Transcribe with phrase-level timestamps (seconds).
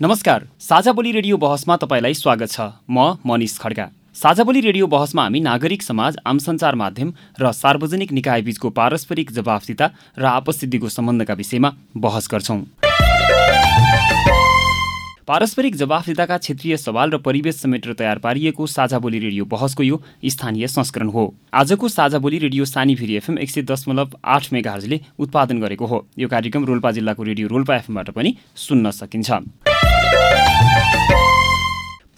[0.00, 2.60] नमस्कार साझा बोली रेडियो बहसमा तपाईँलाई स्वागत छ।
[2.90, 8.12] म मनिष खड्गा। साझा बोली रेडियो बहसमा हामी नागरिक समाज आम सञ्चार माध्यम र सार्वजनिक
[8.12, 12.60] निकाय बीचको पारस्परिक जवाफदिता र आपसिद्धिको सम्बन्धका विषयमा बहस गर्छौँ।
[15.26, 20.66] पारस्परिक जवाफदिताका क्षेत्रीय सवाल र परिवेश समेटेर तयार पारिएको साझा बोली रेडियो बहसको यो स्थानीय
[20.68, 25.60] संस्करण हो। आजको साझा बोली रेडियो सानी भिरी एफएम एक सय दशमलव आठ मेगाहरजले उत्पादन
[25.60, 29.42] गरेको हो। यो कार्यक्रम रोल्पा जिल्लाको रेडियो रोल्पा एफएमबाट पनि सुन्न सकिन्छ।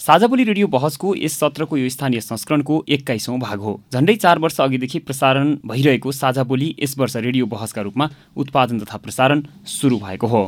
[0.01, 4.99] साझाबोली रेडियो बहसको यस सत्रको यो स्थानीय संस्करणको एक्काइसौँ भाग हो। झन्डै चार वर्ष अघिदेखि
[4.99, 10.43] प्रसारण भइरहेको साझाबोली यस वर्ष रेडियो बहसका रूपमा उत्पादन तथा प्रसारण सुरु भएको हो।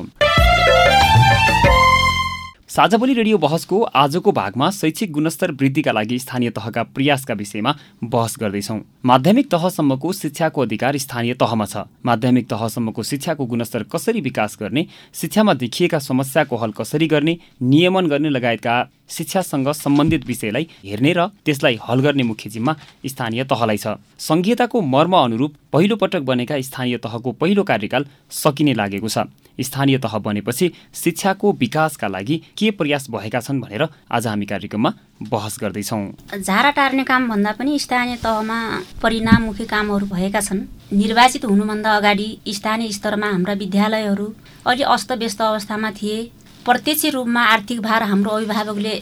[2.71, 8.79] साझाबोली रेडियो बहसको आजको भागमा शैक्षिक गुणस्तर वृद्धिका लागि स्थानीय तहका प्रयासका विषयमा बहस गर्दैछौँ।
[9.05, 15.55] माध्यमिक तहसम्मको शिक्षाको अधिकार स्थानीय तहमा छ। माध्यमिक तहसम्मको शिक्षाको गुणस्तर कसरी विकास गर्ने शिक्षामा
[15.55, 18.77] देखिएका समस्याको हल कसरी गर्ने नियमन गर्ने लगायतका
[19.11, 25.17] शिक्षासँग सम्बन्धित विषयलाई हेर्ने र त्यसलाई हल गर्ने मुख्य जिम्मा स्थानीय तहलाई छ। सङ्घीयताको मर्म
[25.19, 29.27] अनुरूप पहिलो पटक बनेका स्थानीय तहको पहिलो कार्यकाल सकिने लागेको छ।
[29.61, 35.59] स्थानीय तह बनेपछि शिक्षाको विकासका लागि के प्रयास भएका छन् भनेर आज हामी कार्यक्रममा बहस
[35.61, 38.59] गर्दैछौँ। झारा टार्ने काम भन्दा पनि स्थानीय तहमा
[39.03, 44.27] परिणाममुखी कामहरू भएका छन्। निर्वाचित हुनुभन्दा अगाडि स्थानीय स्तरमा हाम्रा विद्यालयहरू
[44.67, 46.19] अलि अस्तव्यस्त अवस्थामा थिए।
[46.65, 48.95] प्रत्यक्ष रूपमा आर्थिक भार हाम्रो अभिभावकले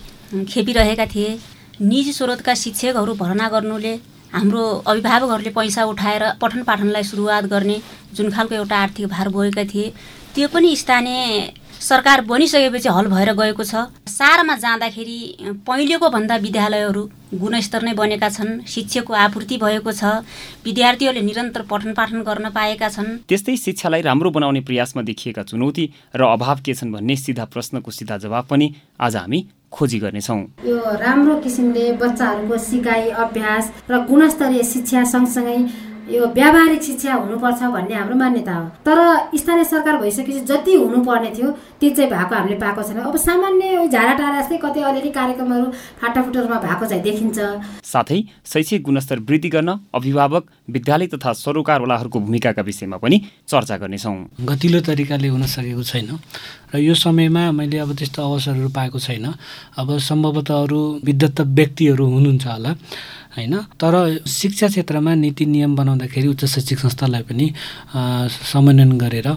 [0.49, 1.39] खेपिरहेका थिए।
[1.81, 3.95] निजी स्रोतका शिक्षकहरू भर्ना गर्नुले
[4.33, 7.81] हाम्रो अभिभावकहरूले पैसा उठाएर पठन पाठनलाई सुरुवात गर्ने
[8.15, 9.93] जुन खालको एउटा आर्थिक भार बोकेका थिए
[10.35, 11.19] त्यो पनि स्थानीय
[11.81, 15.19] सरकार बनिसकेपछि हल भएर गएको छ। सारमा जाँदाखेरि
[15.66, 17.03] पहिलेको भन्दा विद्यालयहरू
[17.34, 20.27] गुणस्तर नै बनेका छन्। शिक्षकको आपूर्ति भएको छ।
[20.65, 25.84] विद्यार्थीहरूले निरन्तर पठन पाठन गर्न पाएका छन्। त्यस्तै शिक्षालाई राम्रो बनाउने प्रयासमा देखिएका चुनौती
[26.16, 30.77] र अभाव के छन् भन्ने सिधा प्रश्नको सिधा जवाब पनि आज हामी खोजी गर्नेछौँ। यो
[30.97, 35.59] राम्रो किसिमले बच्चाहरूको सिकाइ अभ्यास र गुणस्तरीय शिक्षा सँगसँगै
[36.09, 38.99] यो व्यावहारिक शिक्षा हुनुपर्छ भन्ने हाम्रो मान्यता हो। तर
[39.37, 41.49] स्थानीय सरकार भइसकेपछि जति हुनुपर्ने थियो
[41.81, 45.67] त्यो चाहिँ भएको हामीले पाएको छैन। अब सामान्य झाडा टाढा जस्तै कतै अलिअलि कार्यक्रमहरू
[46.01, 47.39] फाटाफुटहरूमा भएको चाहिँ देखिन्छ।
[47.85, 54.17] साथै शैक्षिक गुणस्तर वृद्धि गर्न अभिभावक विद्यालय तथा सरोकारवालाहरूको भूमिकाका विषयमा पनि चर्चा गर्नेछौँ।
[54.49, 56.11] गतिलो तरिकाले हुन सकेको छैन
[56.73, 59.27] र यो समयमा मैले अब त्यस्तो अवसरहरू पाएको छैन।
[59.77, 62.73] अब सम्भवतः अरू विद्वत व्यक्तिहरू हुनुहुन्छ होला।
[63.38, 63.56] होइन?
[63.81, 63.94] तर
[64.26, 67.47] शिक्षा क्षेत्रमा नीति नियम बनाउँदाखेरि उच्च शैक्षिक संस्थालाई पनि
[68.53, 69.28] समन्वयन गरेर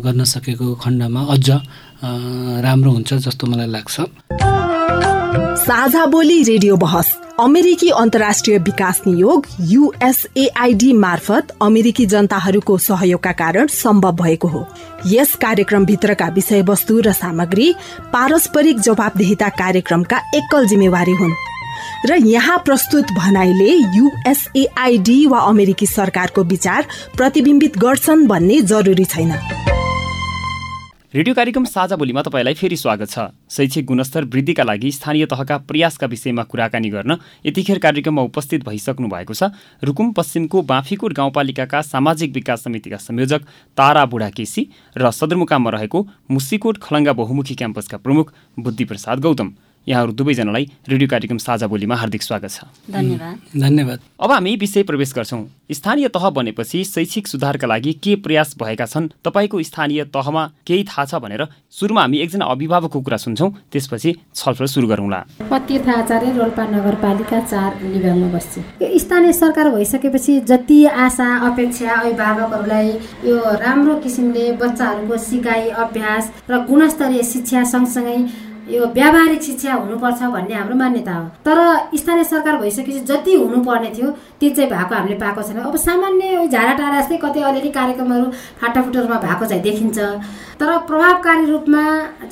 [0.00, 1.48] गर्न सकेको खण्डमा अझ
[2.64, 3.96] राम्रो हुन्छ जस्तो मलाई लाग्छ।
[5.62, 14.12] साझा बोली रेडियो बहस अमेरिकी अन्तर्राष्ट्रिय विकास नियोग युएसएआईडी मार्फत अमेरिकी जनताहरूको सहयोगका कारण सम्भव
[14.16, 14.66] भएको हो।
[15.06, 17.72] यस कार्यक्रमभित्रका विषयवस्तु र सामग्री
[18.12, 21.34] पारस्परिक जवाबदेहिता कार्यक्रमका एकल जिम्मेवारी हुन्।
[22.06, 29.34] र यहाँ प्रस्तुत भनाइले युएसएआईडी वा अमेरिकी सरकारको विचार प्रतिबिम्बित गर्छन् भन्ने जरुरी छैन।
[31.14, 33.18] रेडियो कार्यक्रम साझा बोलीमा तपाईँलाई फेरि स्वागत छ।
[33.52, 37.16] शैक्षिक गुणस्तर वृद्धिका लागि स्थानीय तहका प्रयासका विषयमा कुराकानी गर्न
[37.46, 39.52] यतिखेर कार्यक्रममा उपस्थित भइसक्नु भएको छ।
[39.84, 43.40] रुकुम पश्चिमको बाँफीकोट गाउँपालिकाका सामाजिक विकास समितिका संयोजक
[43.76, 49.52] तारा बुढा केसी र सदरमुकाममा रहेको मुसिकोट खलङ्गा बहुमुखी क्याम्पसका प्रमुख बुद्धिप्रसाद गौतम।
[49.86, 55.12] यहाँहरू दुवैजनालाई रेडियो कार्यक्रम साझा बोलीमा हार्दिक स्वागत छ। धन्यवाद। धन्यवाद। अब हामी विषय प्रवेश
[55.12, 55.42] गर्छौँ।
[55.72, 59.08] स्थानीय तह बनेपछि शैक्षिक सुधारका लागि के प्रयास भएका छन्?
[59.26, 64.66] तपाईँको स्थानीय तहमा केही थाहा छ भनेर सुरुमा हामी एकजना अभिभावकको कुरा सुन्छौँ। त्यसपछि छलफल
[64.66, 65.20] सुरु गरौँला।
[65.50, 68.60] म तीर्थ आचार्य रोल्पा नगरपालिका चार लिबाङमा बस्छु।
[69.02, 72.88] स्थानीय सरकार भइसकेपछि जति आशा अपेक्षा अभिभावकहरूलाई
[73.26, 78.18] यो राम्रो किसिमले बच्चाहरूको सिकाइ अभ्यास र गुणस्तरीय शिक्षा सँगसँगै
[78.70, 81.58] यो व्यावहारिक शिक्षा हुनुपर्छ भन्ने हाम्रो मान्यता हो। तर
[81.98, 84.10] स्थानीय सरकार भइसकेपछि जति हुनुपर्ने थियो
[84.40, 88.26] त्यो चाहिँ भएको हामीले पाएको छैन। अब सामान्य झाडा टाढा जस्तै कतै अलिअलि कार्यक्रमहरू
[88.60, 89.98] फाटाफुटहरूमा भएको चाहिँ देखिन्छ।
[90.60, 91.82] तर प्रभावकारी रूपमा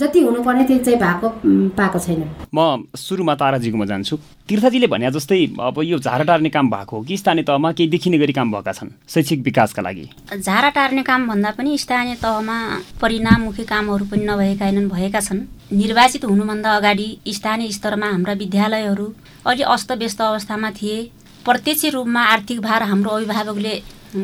[0.01, 1.29] जति हुनुपर्ने त्यो चाहिँ भएको
[1.75, 2.23] पाएको छैन।
[2.55, 4.17] म सुरुमा ताराजीकोमा जान्छु।
[4.49, 8.19] तीर्थजीले भने जस्तै अब यो झारा टार्ने काम भएको हो कि स्थानीय तहमा केही देखिने
[8.19, 10.05] गरी काम भएका छन् शैक्षिक विकासका लागि?
[10.39, 12.59] झारा टार्ने काम भन्दा पनि स्थानीय तहमा
[13.03, 15.41] परिणाममुखी कामहरू पनि नभएका भएका छन्।
[15.73, 19.07] निर्वाचित हुनुभन्दा अगाडि स्थानीय स्तरमा हाम्रा विद्यालयहरू
[19.47, 20.99] अलि अस्तव्यस्त अवस्थामा थिए।
[21.45, 23.75] प्रत्यक्ष रूपमा आर्थिक भार हाम्रो अभिभावकले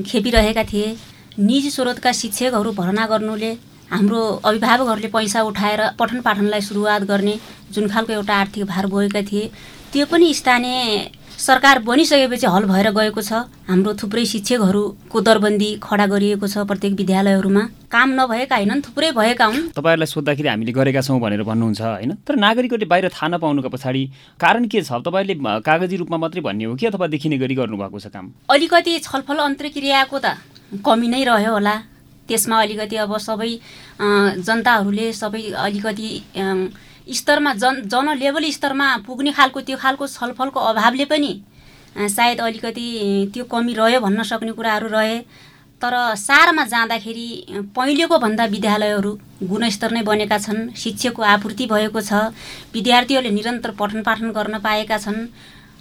[0.07, 0.97] खेपिरहेका थिए।
[1.41, 3.53] निजी स्रोतका शिक्षकहरू भर्ना गर्नुले
[3.91, 7.39] हाम्रो अभिभावकहरूले पैसा उठाएर पठन पाठनलाई सुरुवात गर्ने
[7.73, 9.51] जुन खालको एउटा आर्थिक भार बोकेका थिए।
[9.93, 16.47] त्यो पनि स्थानीय सरकार बनिसकेपछि हल भएर गएको छ। हाम्रो थुप्रै शिक्षकहरूको दरबन्दी खडा गरिएको
[16.49, 17.63] छ प्रत्येक विद्यालयहरूमा।
[17.93, 22.13] काम नभएका होइनन् थुप्रै भएका हुन्। तपाईँहरूलाई सोद्धाखेरि हामीले गरेका छौँ भनेर भन्नुहुन्छ होइन?
[22.25, 24.03] तर नागरिकहरूले बाहिर थाहा नपाउनुको पछाडि
[24.41, 24.97] कारण के छ?
[25.05, 28.33] तपाईँले कागजी रूपमा मात्रै भन्ने हो कि अथवा देखिने गरी गर्नुभएको छ काम?
[28.49, 30.41] अलिकति छलफल अन्तर्क्रियाको त
[30.81, 31.77] कमी नै रह्यो होला।
[32.27, 33.51] त्यसमा अलिकति अब सबै
[34.41, 36.09] जनताहरूले सबै अलिकति
[37.07, 41.33] स्तरमा जन लेभल स्तरमा पुग्ने खालको त्यो खालको छलफलको अभावले पनि
[41.97, 42.87] सायद अलिकति
[43.35, 45.19] त्यो कमी रह्यो भन्न सक्ने कुराहरू रहे।
[45.83, 47.29] तर सारमा जाँदाखेरि
[47.77, 49.13] पहिलेको भन्दा विद्यालयहरू
[49.45, 52.13] गुणस्तर नै बनेका छन् शिक्षकको आपूर्ति भएको छ
[52.75, 55.21] विद्यार्थीहरूले निरन्तर पठन पाठन गर्न पाएका छन्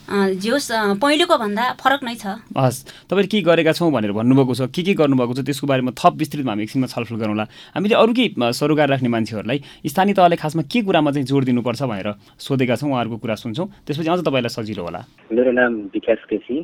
[0.08, 0.72] जे होस्
[1.02, 2.26] पहिलेको भन्दा फरक नै छ।
[2.58, 6.14] हस् तपाईँले के गरेका छौँ भनेर भन्नुभएको छ के के गर्नुभएको छ त्यसको बारेमा थप
[6.22, 10.82] विस्तृतमा हामी एकछिनमा छलफल गरौँला। हामीले अरू केही सरोकार राख्ने मान्छेहरूलाई स्थानीय तहले खासमा के
[10.86, 15.02] कुरामा चाहिँ जोड दिनुपर्छ भनेर सोधेका छौँ उहाँहरूको कुरा सुन्छौँ। त्यसपछि अझ तपाईँलाई सजिलो होला।
[15.34, 16.56] मेरो नाम विकास केसी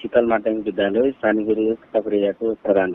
[0.00, 1.74] शीतल माध्यमिक विद्यालय स्थानीय
[2.64, 2.90] प्रधान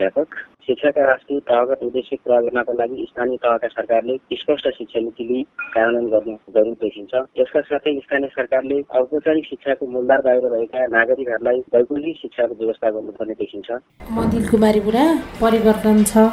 [0.68, 5.42] शिक्षाका राष्ट्रिय तहगत उद्देश्य पुरा गर्नका लागि स्थानीय तहका सरकारले स्पष्ट शिक्षा नीतिले
[5.74, 12.16] कार्यान्वयन गर्नु जरुरी देखिन्छ। यसका साथै स्थानीय सरकारले औपचारिक शिक्षाको मूलधार बाहिर रहेका नागरिकहरूलाई वैकल्पिक
[12.22, 13.68] शिक्षाको व्यवस्था गर्नुपर्ने देखिन्छ।
[14.10, 15.04] म दिलकुमारी बुढा
[15.40, 16.26] परिवर्तन छ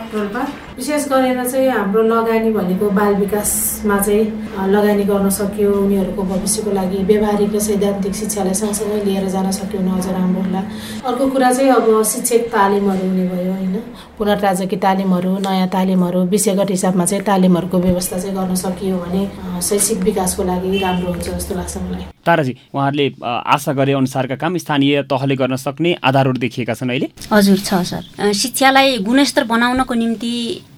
[0.81, 4.25] विशेष गरेर चाहिँ हाम्रो लगानी भनेको बाल विकासमा चाहिँ
[4.73, 10.07] लगानी गर्न सक्यो उनीहरूको भविष्यको लागि व्यवहारिक र सैद्धान्तिक शिक्षालाई सँगसँगै लिएर जान सक्यो अझ
[10.09, 10.61] राम्रो होला
[11.05, 13.77] अर्को कुरा चाहिँ अब शिक्षक तालिमहरू हुने भयो होइन?
[14.23, 19.23] पुनर्राजकी तालिमहरू नयाँ तालिमहरू विषयगत हिसाबमा चाहिँ तालिमहरूको व्यवस्था चाहिँ गर्न सकियो भने
[19.67, 25.01] शैक्षिक विकासको लागि राम्रो हुन्छ जस्तो लाग्छ मलाई। ताराजी उहाँहरूले आशा गरे अनुसारका काम स्थानीय
[25.05, 30.33] तहले गर्न सक्ने आधारहरू देखिएका छन् अहिले। हजुर छ सर। शिक्षालाई गुणस्तर बनाउनको निम्ति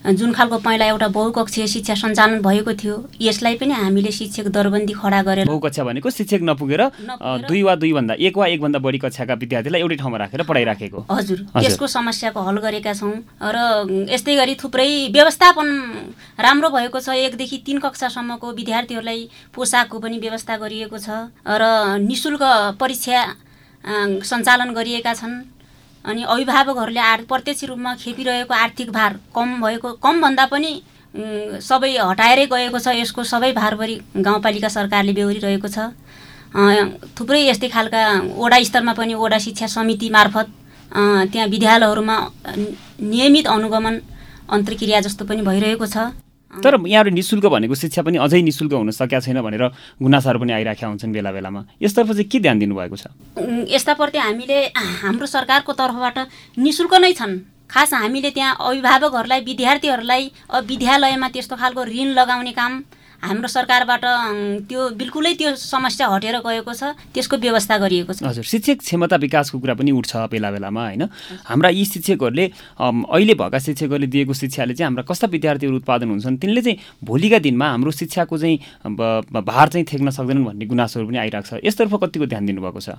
[0.05, 5.21] जुन खालको पहिला एउटा बहुकक्षीय शिक्षा सञ्चालन भएको थियो यसलाई पनि हामीले शिक्षक दरबन्दी खडा
[5.25, 6.81] गरेर बहुकक्षा भनेको शिक्षक नपुगेर
[7.49, 11.87] दुई वा दुईभन्दा एक वा एकभन्दा बढी कक्षाका विद्यार्थीलाई एउटै ठाउँमा राखेर पढाइराखेको हजुर। यसको
[11.87, 13.57] समस्याको हल गरेका छौँ र
[14.13, 15.67] यस्तै गरी थुप्रै व्यवस्थापन
[16.37, 21.63] राम्रो भएको छ। एकदेखि तिन कक्षासम्मको विद्यार्थीहरूलाई पोसाकको पनि व्यवस्था गरिएको छ। र
[21.99, 22.15] नि
[22.79, 23.19] परीक्षा
[24.23, 25.35] सञ्चालन गरिएका छन्।
[26.05, 30.71] अनि अभिभावकहरूले आर प्रत्यक्ष रूपमा खेपिरहेको आर्थिक भार कम भएको कमभन्दा पनि
[31.61, 35.77] सबै हटाएरै गएको छ। यसको सबै भारभरि गाउँपालिका सरकारले बेहोरिरहेको छ।
[37.17, 38.01] थुप्रै यस्तै खालका
[38.37, 40.47] वडा स्तरमा पनि वडा शिक्षा समिति मार्फत
[41.31, 42.17] त्यहाँ विद्यालयहरूमा
[43.01, 43.95] नियमित अनुगमन
[44.49, 45.97] अन्तर्क्रिया जस्तो पनि भइरहेको छ।
[46.63, 49.63] तर यहाँहरू नि शुल्क भनेको शिक्षा पनि अझै नि शुल्क हुन सकेका छैन भनेर
[50.01, 53.07] गुनासाहरू पनि आइराखेका हुन्छन् बेला बेलामा यसतर्फ चाहिँ के ध्यान दिनुभएको छ?
[53.71, 54.57] यस्ताप्रति हामीले
[55.01, 56.17] हाम्रो सरकारको तर्फबाट
[56.57, 60.23] नि शुल्क नै छन्। खास हामीले त्यहाँ अभिभावकहरूलाई विद्यार्थीहरूलाई
[60.69, 62.73] विद्यालयमा त्यस्तो खालको ऋण लगाउने काम
[63.25, 64.03] हाम्रो सरकारबाट
[64.69, 69.59] त्यो बिल्कुलै त्यो समस्या हटेर गएको छ त्यसको व्यवस्था गरिएको छ। हजुर शिक्षक क्षमता विकासको
[69.59, 71.03] कुरा पनि उठ्छ बेला बेलामा होइन?
[71.45, 72.45] हाम्रा यी शिक्षकहरूले
[72.77, 77.65] अहिले भएका शिक्षकहरूले दिएको शिक्षाले चाहिँ हाम्रा कस्ता विद्यार्थीहरू उत्पादन हुन्छन् तिनले चाहिँ भोलिका दिनमा
[77.65, 82.45] हाम्रो शिक्षाको चाहिँ भार चाहिँ थेक्न सक्दैनन् भन्ने गुनासोहरू पनि आइरहेको छ। यसतर्फ कतिको ध्यान
[82.45, 82.89] दिनुभएको छ?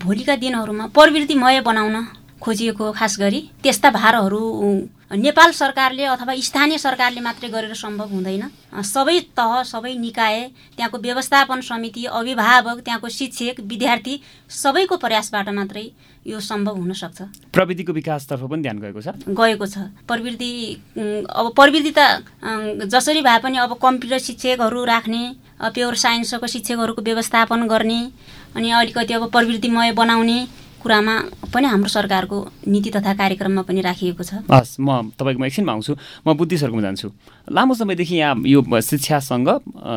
[0.00, 1.96] भोलिका दिनहरूमा प्रवृत्तिमय बनाउन
[2.40, 4.40] खोजिएको खास गरी त्यस्ता भारहरू
[5.12, 8.44] नेपाल सरकारले अथवा स्थानीय सरकारले मात्रै गरेर सम्भव हुँदैन।
[8.84, 10.36] सबै तह सबै निकाय
[10.76, 14.14] त्यहाँको व्यवस्थापन समिति अभिभावक त्यहाँको शिक्षक विद्यार्थी
[14.48, 15.84] सबैको प्रयासबाट मात्रै
[16.26, 19.08] यो सम्भव हुन सक्छ। प्रविधिको विकासतर्फ पनि ध्यान गएको छ?
[19.26, 20.52] गएको छ। प्रविधि
[21.26, 22.00] अब प्रविधि त
[22.86, 25.22] जसरी भए पनि अब कम्प्युटर शिक्षकहरू राख्ने
[25.74, 28.00] प्योर साइन्सको शिक्षकहरूको व्यवस्थापन गर्ने
[28.56, 30.38] अनि अलिकति अब प्रविधिमय बनाउने
[30.80, 31.14] कुरामा
[31.52, 35.92] पनि हाम्रो सरकारको नीति तथा कार्यक्रममा पनि राखिएको छ। हस् म तपाईँकोमा एकछिनमा आउँछु।
[36.26, 37.08] म बुद्धि जान्छु।
[37.52, 39.48] लामो समयदेखि यहाँ यो शिक्षासँग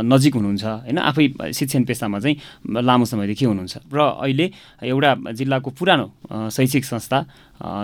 [0.03, 0.97] नजिक हुनुहुन्छ होइन?
[0.99, 2.35] आफै शिक्षण पेसामा चाहिँ
[2.83, 4.45] लामो समयदेखि हुनुहुन्छ। र अहिले
[4.83, 6.05] एउटा जिल्लाको पुरानो
[6.51, 7.17] शैक्षिक संस्था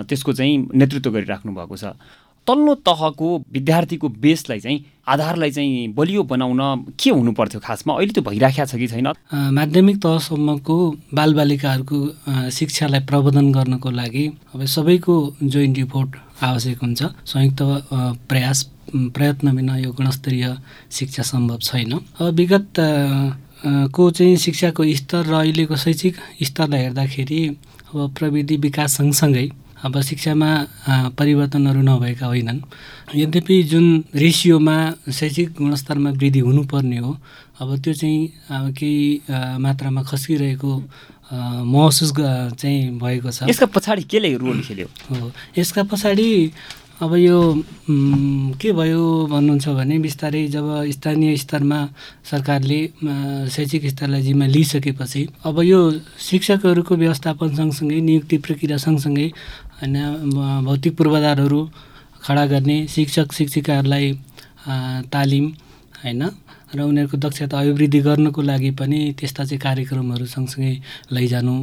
[0.04, 1.96] त्यसको चाहिँ नेतृत्व गरिराख्नु भएको छ।
[2.50, 6.60] तल्लो तहको विद्यार्थीको बेसलाई चाहिँ आधारलाई चाहिँ बलियो बनाउन
[6.98, 7.94] के हुनु पर्थ्यो खासमा?
[7.94, 9.06] अहिले त्यो भइराखेको छ कि छैन?
[9.54, 10.76] माध्यमिक तहसम्मको
[11.14, 11.98] बालबालिकाहरूको
[12.50, 16.10] शिक्षालाई प्रबन्धन गर्नको लागि अब सबैको जोइन्ट रिपोर्ट
[16.42, 17.60] आवश्यक हुन्छ। संयुक्त
[18.28, 18.58] प्रयास
[18.94, 20.46] प्रयत्न बिना यो गुणस्तरीय
[20.90, 22.72] शिक्षा सम्भव छैन। अब विगत
[23.94, 27.40] को चाहिँ शिक्षाको स्तर र अहिलेको शैक्षिक स्तरलाई हेर्दाखेरि
[27.94, 29.46] अब प्रविधि विकास सँगसँगै
[29.84, 30.50] अब शिक्षामा
[31.18, 32.60] परिवर्तनहरू नभएका होइनन्।
[33.16, 34.76] यद्यपि जुन रेसियोमा
[35.08, 37.16] शैक्षिक गुणस्तरमा वृद्धि हुनुपर्ने हो
[37.60, 39.20] अब त्यो चाहिँ केही
[39.64, 40.72] मात्रामा खस्किरहेको
[41.64, 42.12] महसुस
[42.60, 44.88] चाहिँ भएको छ। यसका पछाडि केले रोल खेल्यो?
[45.10, 46.30] हो यसका पछाडि
[47.00, 47.40] अब यो
[48.60, 51.78] के भयो भन्नुहुन्छ भने बिस्तारै जब स्थानीय स्तरमा
[52.30, 52.80] सरकारले
[53.48, 55.80] शैक्षिक स्तरलाई जिम्मा लिइसकेपछि अब यो
[56.20, 59.32] शिक्षकहरूको व्यवस्थापन सँगसँगै नियुक्ति प्रक्रिया सँगसँगै
[59.80, 59.96] होइन
[60.66, 61.60] भौतिक पूर्वाधारहरू
[62.24, 64.06] खडा गर्ने शिक्षक शिक्षिकाहरूलाई
[65.12, 65.46] तालिम
[66.04, 66.22] होइन?
[66.70, 70.74] र उनीहरूको दक्षता अभिवृद्धि गर्नको लागि पनि त्यस्ता चाहिँ कार्यक्रमहरू सँगसँगै
[71.10, 71.54] लैजानु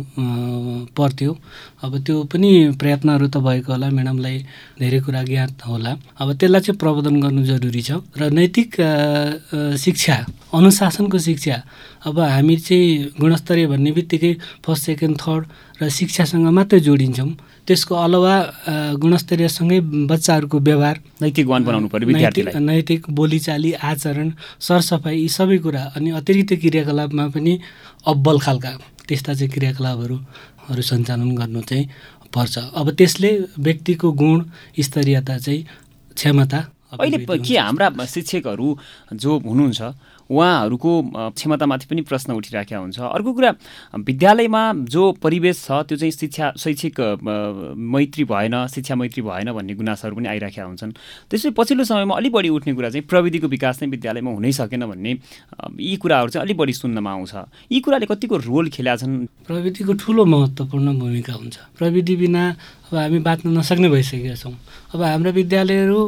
[0.92, 1.32] पर्थ्यो।
[1.80, 4.38] अब त्यो पनि प्रयत्नहरू त भएको होला म्याडमलाई
[4.76, 8.70] धेरै कुरा ज्ञात होला। अब त्यसलाई चाहिँ प्रबन्धन गर्नु जरुरी छ। र नैतिक
[9.80, 10.18] शिक्षा
[10.52, 11.56] अनुशासनको शिक्षा
[12.04, 15.44] अब हामी चाहिँ गुणस्तरीय भन्ने बित्तिकै फर्स्ट सेकेन्ड थर्ड
[15.82, 17.32] र शिक्षासँग मात्रै जोडिन्छौँ।
[17.68, 18.36] त्यसको अलावा
[19.02, 19.80] गुणस्तरीयसँगै
[20.10, 24.30] बच्चाहरूको व्यवहार नैतिक बनाउनु पर्यो नैतिक नैतिक बोलीचाली आचरण
[24.60, 27.54] सरसफाइ यी सबै कुरा अनि अतिरिक्त क्रियाकलापमा पनि
[28.08, 28.72] अब्बल खालका
[29.08, 30.18] त्यस्ता चाहिँ क्रियाकलापहरू
[30.82, 31.86] सञ्चालन गर्नु चाहिँ
[32.34, 34.38] पर्छ। अब त्यसले व्यक्तिको गुण
[34.80, 35.62] स्तरीयता चाहिँ
[36.16, 36.60] क्षमता
[37.00, 38.68] अहिले के हाम्रा शिक्षकहरू
[39.14, 39.82] जो हुनुहुन्छ
[40.30, 40.92] उहाँहरूको
[41.36, 43.52] क्षमतामाथि पनि प्रश्न उठिराखेका हुन्छ। अर्को कुरा
[43.96, 50.16] विद्यालयमा जो परिवेश छ त्यो चाहिँ शिक्षा शैक्षिक मैत्री भएन शिक्षा मैत्री भएन भन्ने गुनासोहरू
[50.16, 50.92] पनि आइराखेका हुन्छन्।
[51.32, 55.12] त्यसपछि पछिल्लो समयमा अलिक बढी उठ्ने कुरा चाहिँ प्रविधिको विकास नै विद्यालयमा हुनै सकेन भन्ने
[55.80, 57.34] यी कुराहरू चाहिँ अलिक बढी सुन्नमा आउँछ।
[57.72, 59.26] यी कुराले कतिको रोल खेला छन्?
[59.48, 62.44] प्रविधिको ठुलो महत्त्वपूर्ण भूमिका हुन्छ। प्रविधि बिना
[62.92, 64.54] अब हामी बाँच्न नसक्ने भइसकेका छौँ।
[64.94, 66.02] अब हाम्रा विद्यालयहरू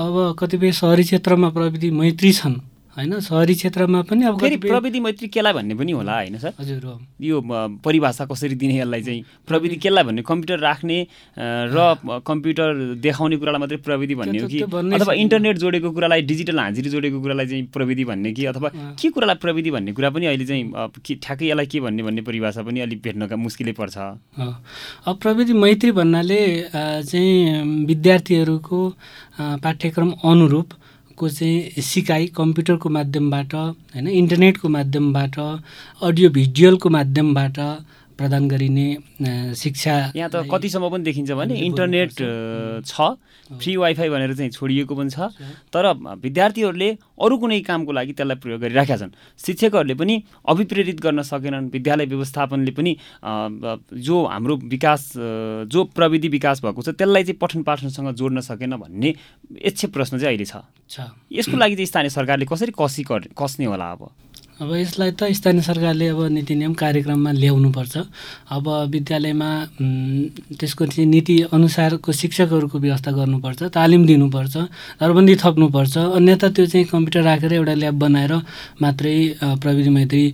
[0.00, 2.54] अब कतिपय सहरी क्षेत्रमा प्रविधि मैत्री छन्।
[2.96, 3.20] होइन?
[3.20, 6.52] सहरी क्षेत्रमा पनि अब फेरि प्रविधि मैत्री केलाई भन्ने पनि होला होइन सर?
[6.60, 6.84] हजुर
[7.24, 7.40] यो
[7.84, 9.22] परिभाषा कसरी दिने यसलाई चाहिँ?
[9.48, 10.22] प्रविधि केलाई भन्ने?
[10.22, 10.98] कम्प्युटर राख्ने
[11.72, 14.60] र कम्प्युटर देखाउने कुरालाई मात्रै प्रविधि भन्ने हो कि?
[14.96, 18.44] अथवा इन्टरनेट जोडेको कुरालाई डिजिटल हाजिरी जोडेको कुरालाई चाहिँ प्रविधि भन्ने कि?
[18.52, 18.68] अथवा
[19.00, 22.80] के कुरालाई प्रविधि भन्ने कुरा पनि अहिले चाहिँ ठ्याक्कै यसलाई के भन्ने भन्ने परिभाषा पनि
[22.80, 23.96] अलिक भेट्नका मुस्किलै पर्छ।
[25.08, 26.40] अब प्रविधि मैत्री भन्नाले
[26.74, 28.78] चाहिँ विद्यार्थीहरूको
[29.64, 30.68] पाठ्यक्रम अनुरूप
[31.22, 37.58] को चाहिँ सिकाइ कम्प्युटरको माध्यमबाट होइन इन्टरनेटको माध्यमबाट अडियो भिजुअलको माध्यमबाट
[38.18, 38.86] प्रदान गरिने
[39.56, 42.12] शिक्षा यहाँ त कतिसम्म पनि देखिन्छ भने इन्टरनेट
[42.86, 42.94] छ
[43.50, 45.28] फ्री वाइफाई भनेर चाहिँ छोडिएको पनि छ।
[45.72, 45.84] तर
[46.20, 46.88] विद्यार्थीहरूले
[47.20, 50.14] अरू कुनै कामको लागि त्यसलाई प्रयोग गरिराखेका छन्। शिक्षकहरूले पनि
[50.48, 52.92] अभिप्रेरित गर्न सकेनन्। विद्यालय व्यवस्थापनले पनि
[54.00, 55.02] जो हाम्रो विकास
[55.68, 59.10] जो प्रविधि विकास भएको छ त्यसलाई चाहिँ पठन पाठनसँग जोड्न सकेन भन्ने
[59.66, 60.56] यक्ष प्रश्न चाहिँ अहिले छ।
[61.32, 63.02] यसको लागि चाहिँ स्थानीय सरकारले कसरी कसी
[63.36, 64.02] कस्ने होला अब?
[64.60, 67.94] अब यसलाई त स्थानीय सरकारले अब नीति नियम कार्यक्रममा ल्याउनुपर्छ।
[68.52, 69.50] अब विद्यालयमा
[70.60, 74.54] त्यसको चाहिँ नीति अनुसारको शिक्षकहरूको व्यवस्था गर्नुपर्छ तालिम दिनुपर्छ
[75.00, 78.32] दरबन्दी थप्नुपर्छ अन्यथा त्यो चाहिँ कम्प्युटर राखेर एउटा ल्याब बनाएर
[78.82, 80.24] मात्रै प्रविधि मैत्री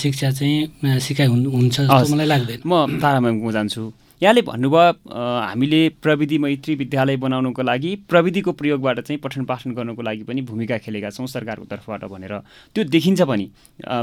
[0.00, 6.74] शिक्षा चाहिँ सिकाइ हुन्छ जस्तो मलाई लाग्दैन। म तारामामको जान्छु। यहाँले भन्नुभयो हामीले प्रविधि मैत्री
[6.74, 11.64] विद्यालय बनाउनुको लागि प्रविधिको प्रयोगबाट चाहिँ पठन पाठन गर्नुको लागि पनि भूमिका खेलेका छौँ सरकारको
[11.68, 12.32] तर्फबाट भनेर।
[12.74, 13.50] त्यो देखिन्छ पनि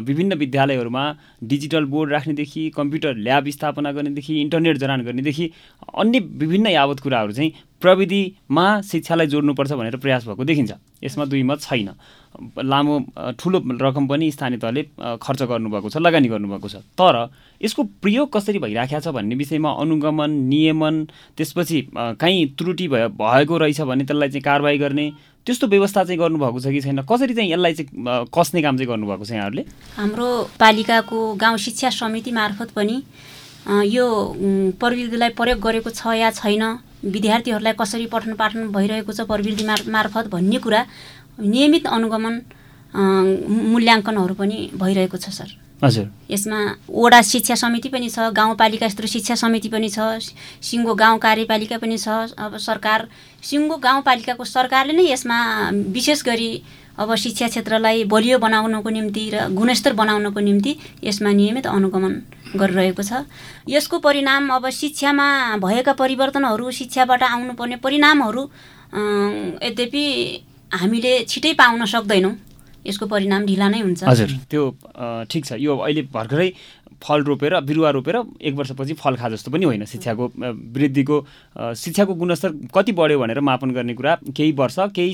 [0.05, 1.03] विभिन्न विद्यालयहरूमा
[1.43, 5.51] डिजिटल बोर्ड राख्नेदेखि कम्प्युटर ल्याब स्थापना गर्नेदेखि इन्टरनेट जडान गर्नेदेखि
[5.97, 7.51] अन्य विभिन्न यावत कुराहरू चाहिँ
[7.81, 10.71] प्रविधिमा शिक्षालाई जोड्नुपर्छ भनेर प्रयास भएको देखिन्छ।
[11.03, 11.89] यसमा दुई मत छैन।
[12.63, 12.99] लामो
[13.39, 14.83] ठुलो रकम पनि स्थानीय तहले
[15.21, 17.29] खर्च गर्नुभएको छ लगानी गर्नुभएको छ। तर
[17.61, 20.95] यसको प्रयोग कसरी भइराखेको छ भन्ने विषयमा अनुगमन नियमन
[21.37, 25.11] त्यसपछि काहीँ त्रुटि भयो भएको रहेछ भने त्यसलाई चाहिँ कारवाही गर्ने
[25.45, 27.01] त्यस्तो व्यवस्था चाहिँ गर्नुभएको छ कि छैन?
[27.03, 29.63] कसरी चाहिँ यसलाई चाहिँ कस्ने काम चाहिँ गर्नुभएको छ यहाँहरूले?
[29.97, 30.27] हाम्रो
[30.59, 33.03] पालिकाको गाउँ शिक्षा समिति मार्फत पनि
[33.91, 34.05] यो
[34.79, 36.63] प्रविधिलाई प्रयोग गरेको छ या छैन
[37.03, 40.81] विद्यार्थीहरूलाई कसरी पठन पाठन भइरहेको छ प्रविधि मार्फत भन्ने कुरा
[41.39, 42.41] नियमित अनुगमन
[42.93, 45.49] मूल्याङ्कनहरू पनि भइरहेको छ सर।
[45.83, 49.99] हजुर। यसमा वडा शिक्षा समिति पनि छ गाउँपालिका स्तरीय शिक्षा समिति पनि छ
[50.61, 53.07] सिङ्गो गाउँ कार्यपालिका पनि छ अब सरकार
[53.43, 55.37] सिङ्गो गाउँपालिकाको सरकारले नै यसमा
[55.91, 56.51] विशेष गरी
[56.93, 60.71] अब शिक्षा क्षेत्रलाई बलियो बनाउनको निम्ति र गुणस्तर बनाउनको निम्ति
[61.03, 62.13] यसमा नियमित अनुगमन
[62.55, 63.25] गरिरहेको छ।
[63.67, 68.43] यसको परिणाम अब शिक्षामा भएका परिवर्तनहरू शिक्षाबाट आउनुपर्ने परिणामहरू
[69.67, 70.05] यद्यपि
[70.73, 72.33] हामीले छिटै पाउन सक्दैनौँ।
[72.83, 74.63] यसको परिणाम ढिला नै हुन्छ। हजुर। त्यो
[75.31, 76.49] ठिक छ। यो अहिले भर्खरै
[76.99, 80.23] फल रोपेर बिरुवा रोपेर एक वर्षपछि फल खा जस्तो पनि होइन शिक्षाको
[80.75, 81.17] वृद्धिको
[81.75, 85.11] शिक्षाको गुणस्तर कति बढ्यो भनेर मापन गर्ने कुरा केही वर्ष केही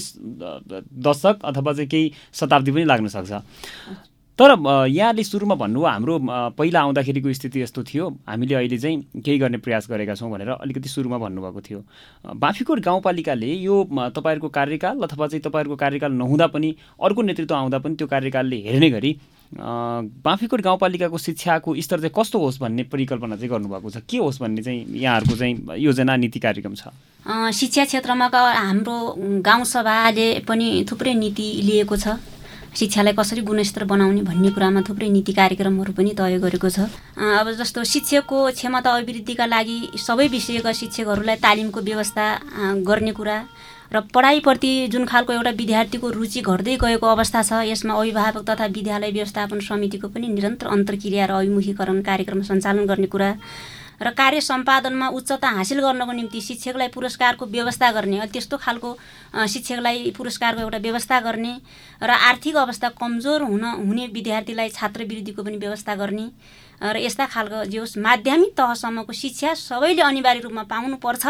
[1.01, 3.31] दशक अथवा चाहिँ केही शताब्दी पनि लाग्न सक्छ।
[4.39, 4.55] तर
[4.87, 6.15] यहाँले सुरुमा भन्नुभयो हाम्रो
[6.55, 10.89] पहिला आउँदाखेरिको स्थिति यस्तो थियो। हामीले अहिले चाहिँ केही गर्ने प्रयास गरेका छौँ भनेर अलिकति
[10.89, 11.79] सुरुमा भन्नुभएको थियो।
[12.39, 13.83] बाफीकोट गाउँपालिकाले यो
[14.15, 18.89] तपाईँहरूको कार्यकाल अथवा चाहिँ तपाईँहरूको कार्यकाल नहुँदा पनि अर्को नेतृत्व आउँदा पनि त्यो कार्यकालले हेर्ने
[18.89, 19.11] गरी
[19.51, 24.61] बाँफीकोट गाउँपालिकाको शिक्षाको स्तर चाहिँ कस्तो होस् भन्ने परिकल्पना चाहिँ गर्नुभएको छ। के होस् भन्ने
[24.63, 26.87] चाहिँ यहाँहरूको चाहिँ योजना नीति कार्यक्रम छ?
[27.53, 28.97] शिक्षा क्षेत्रमा हाम्रो
[29.43, 32.38] गाउँसभाले पनि थुप्रै नीति लिएको छ।
[32.75, 36.85] शिक्षालाई कसरी गुणस्तर बनाउने भन्ने कुरामा थुप्रै नीति कार्यक्रमहरू पनि तय गरेको छ।
[37.17, 42.25] अब जस्तो शिक्षकको क्षमता अभिवृद्धिका लागि सबै विषयका शिक्षकहरूलाई तालिमको व्यवस्था
[42.85, 43.37] गर्ने कुरा
[43.89, 49.11] र पढाइप्रति जुन खालको एउटा विद्यार्थीको रुचि घट्दै गएको अवस्था छ यसमा अभिभावक तथा विद्यालय
[49.17, 53.29] व्यवस्थापन समितिको पनि निरन्तर अन्तर्क्रिया र अभिमुखीकरण कार्यक्रम सञ्चालन गर्ने कुरा
[54.01, 58.95] र कार्य सम्पादनमा उच्चता हासिल गर्नको निम्ति शिक्षकलाई पुरस्कारको व्यवस्था गर्ने त्यस्तो खालको
[59.47, 61.53] शिक्षकलाई पुरस्कारको एउटा व्यवस्था गर्ने
[62.03, 66.27] र आर्थिक अवस्था कमजोर हुन हुने विद्यार्थीलाई छात्रवृत्तिको पनि व्यवस्था गर्ने
[66.79, 71.25] र यस्ता खालको जे होस् माध्यमिक तहसम्मको शिक्षा सबैले अनिवार्य रूपमा पाउनुपर्छ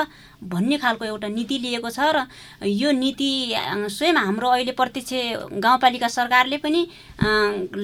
[0.46, 2.26] भन्ने खालको एउटा नीति लिएको छ र
[2.70, 3.32] यो नीति
[3.90, 6.86] स्वयं हाम्रो अहिले प्रत्यक्ष गाउँपालिका सरकारले पनि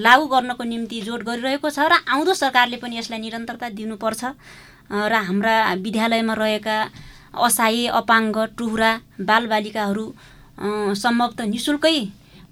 [0.05, 4.23] लागू गर्नको निम्ति जोड गरिरहेको छ र आउँदो सरकारले पनि यसलाई निरन्तरता दिनुपर्छ।
[4.89, 6.77] र हाम्रा विद्यालयमा रहेका
[7.37, 10.05] असाई अपाङ्ग टुहुरा बालबालिकाहरू
[10.95, 11.97] सम्भवतः नि शुल्कै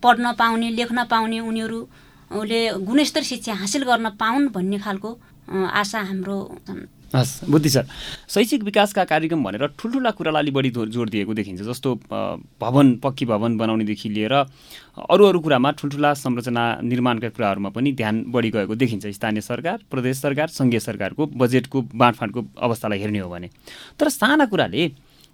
[0.04, 5.10] पढ्न पाउने लेख्न पाउने उनीहरूले गुणस्तर शिक्षा हासिल गर्न पाउन् भन्ने खालको
[5.74, 6.38] आशा हाम्रो
[7.16, 7.86] हस् बुद्धि सर
[8.30, 11.94] शैक्षिक विकासका कार्यक्रम भनेर ठुल्ठुला कुरालाई अलिक बढी जोड दिएको देखिन्छ जस्तो
[12.62, 18.50] भवन पक्की भवन बनाउनेदेखि लिएर अरू अरू कुरामा ठुल्ठुला संरचना निर्माणका कुराहरूमा पनि ध्यान बढी
[18.52, 23.50] गएको देखिन्छ। स्थानीय सरकार प्रदेश सरकार सङ्घीय सरकारको बजेटको बाँडफाँडको अवस्थालाई हेर्ने हो भने।
[24.00, 24.88] तर साना कुराले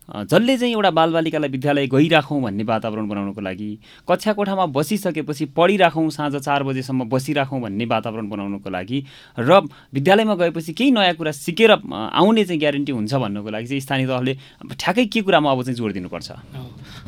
[0.09, 3.69] जसले चाहिँ एउटा बालबालिकालाई विद्यालय गइराखौँ भन्ने वातावरण बनाउनको लागि
[4.09, 8.99] कक्षा कोठामा बसिसकेपछि पढिराखौँ साँझ चार बजेसम्म बसिराखौँ भन्ने वातावरण बनाउनको लागि
[9.39, 9.59] र
[9.93, 14.33] विद्यालयमा गएपछि केही नयाँ कुरा सिकेर आउने चाहिँ ग्यारेन्टी हुन्छ भन्नुको लागि चाहिँ स्थानीय तहले
[14.73, 16.29] ठ्याक्कै के कुरामा अब चाहिँ जोड दिनुपर्छ?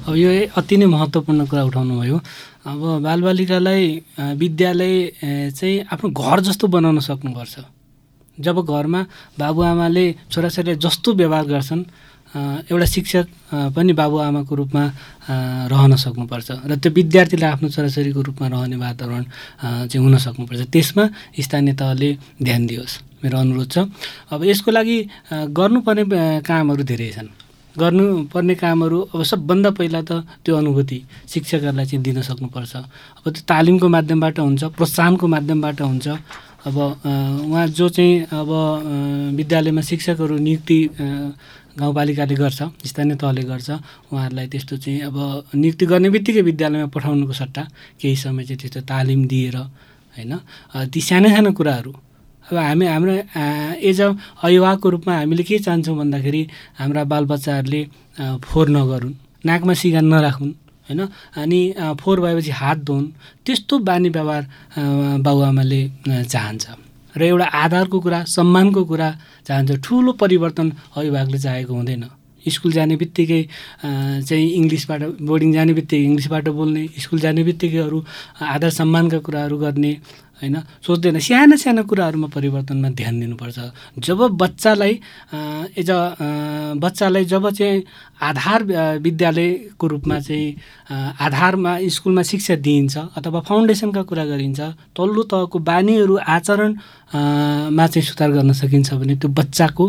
[0.06, 2.17] अब यो अति नै महत्त्वपूर्ण कुरा उठाउनु भयो
[2.69, 3.84] अब बालबालिकालाई
[4.38, 4.93] विद्यालय
[5.58, 7.56] चाहिँ आफ्नो घर जस्तो बनाउन सक्नुपर्छ।
[8.38, 9.02] जब घरमा
[9.39, 11.84] बाबुआमाले छोराछोरीलाई जस्तो व्यवहार गर्छन्
[12.32, 13.26] एउटा शिक्षक
[13.76, 14.84] पनि बाबुआमाको रूपमा
[15.72, 19.24] रहन सक्नुपर्छ र त्यो विद्यार्थीलाई आफ्नो छोराछोरीको रूपमा रहने वातावरण
[19.91, 21.04] चाहिँ हुन सक्नुपर्छ। त्यसमा
[21.36, 23.78] स्थानीय तहले ध्यान दियोस्। मेरो अनुरोध छ।
[24.32, 24.98] अब यसको लागि
[25.52, 26.04] गर्नुपर्ने
[26.48, 27.30] कामहरू धेरै छन्।
[27.76, 32.74] गर्नुपर्ने कामहरू अब सबभन्दा पहिला त त्यो अनुभूति शिक्षकहरूलाई चाहिँ दिन सक्नुपर्छ।
[33.20, 36.08] अब त्यो तालिमको माध्यमबाट हुन्छ प्रोत्साहनको माध्यमबाट हुन्छ।
[36.62, 36.78] अब
[37.48, 38.50] उहाँ जो चाहिँ अब
[39.34, 40.80] विद्यालयमा शिक्षकहरू नियुक्ति
[41.79, 43.69] गाउँपालिकाले गर्छ स्थानीय तहले गर्छ
[44.12, 45.17] उहाँहरूलाई त्यस्तो चाहिँ अब
[45.55, 47.63] नियुक्ति गर्ने बित्तिकै विद्यालयमा पठाउनुको सट्टा
[47.99, 50.34] केही समय चाहिँ त्यस्तो तालिम दिएर होइन?
[50.91, 51.91] ती साना साना कुराहरू।
[52.51, 53.13] अब हामी हाम्रो
[53.79, 54.07] एज अ
[54.43, 56.41] अभिभावकको रूपमा हामीले के चाहन्छौँ भन्दाखेरि
[56.79, 57.81] हाम्रा बालबच्चाहरूले
[58.43, 60.53] फोहोर नगरून् नाकमा सिगान नराखुन्
[60.88, 61.01] होइन?
[61.39, 61.60] अनि
[61.99, 63.07] फोहोर भएपछि हात धुन्
[63.45, 64.43] त्यस्तो बानी व्यवहार
[65.23, 65.81] बाबुआमाले
[66.27, 66.65] चाहन्छ।
[67.17, 69.10] र एउटा आधारको कुरा सम्मानको कुरा
[69.47, 72.04] चाहन्छ ठुलो परिवर्तन अभिभावकले चाहेको हुँदैन।
[72.41, 73.41] स्कुल जाने बित्तिकै
[74.26, 78.00] चाहिँ इङ्ग्लिसबाट बोर्डिङ जाने बित्तिकै इङ्ग्लिसबाट बोल्ने स्कुल जाने बित्तिकै अरू
[78.41, 79.91] आधार सम्मानका कुराहरू गर्ने
[80.41, 80.58] होइन?
[80.86, 83.60] सोच्दैन। साना साना कुराहरूमा परिवर्तनमा ध्यान दिनुपर्छ।
[83.99, 84.93] जब बच्चालाई
[85.77, 85.99] एज अ
[86.82, 87.84] बच्चालाई जब चाहिँ
[88.21, 88.63] आधार
[89.01, 90.47] विद्यालयको रूपमा चाहिँ
[91.21, 94.60] आधारमा स्कुलमा शिक्षा दिइन्छ अथवा फाउन्डेसनका कुरा गरिन्छ
[94.97, 99.86] तल्लो तहको बानीहरू आचरणमा चाहिँ सुधार गर्न सकिन्छ भने त्यो बच्चाको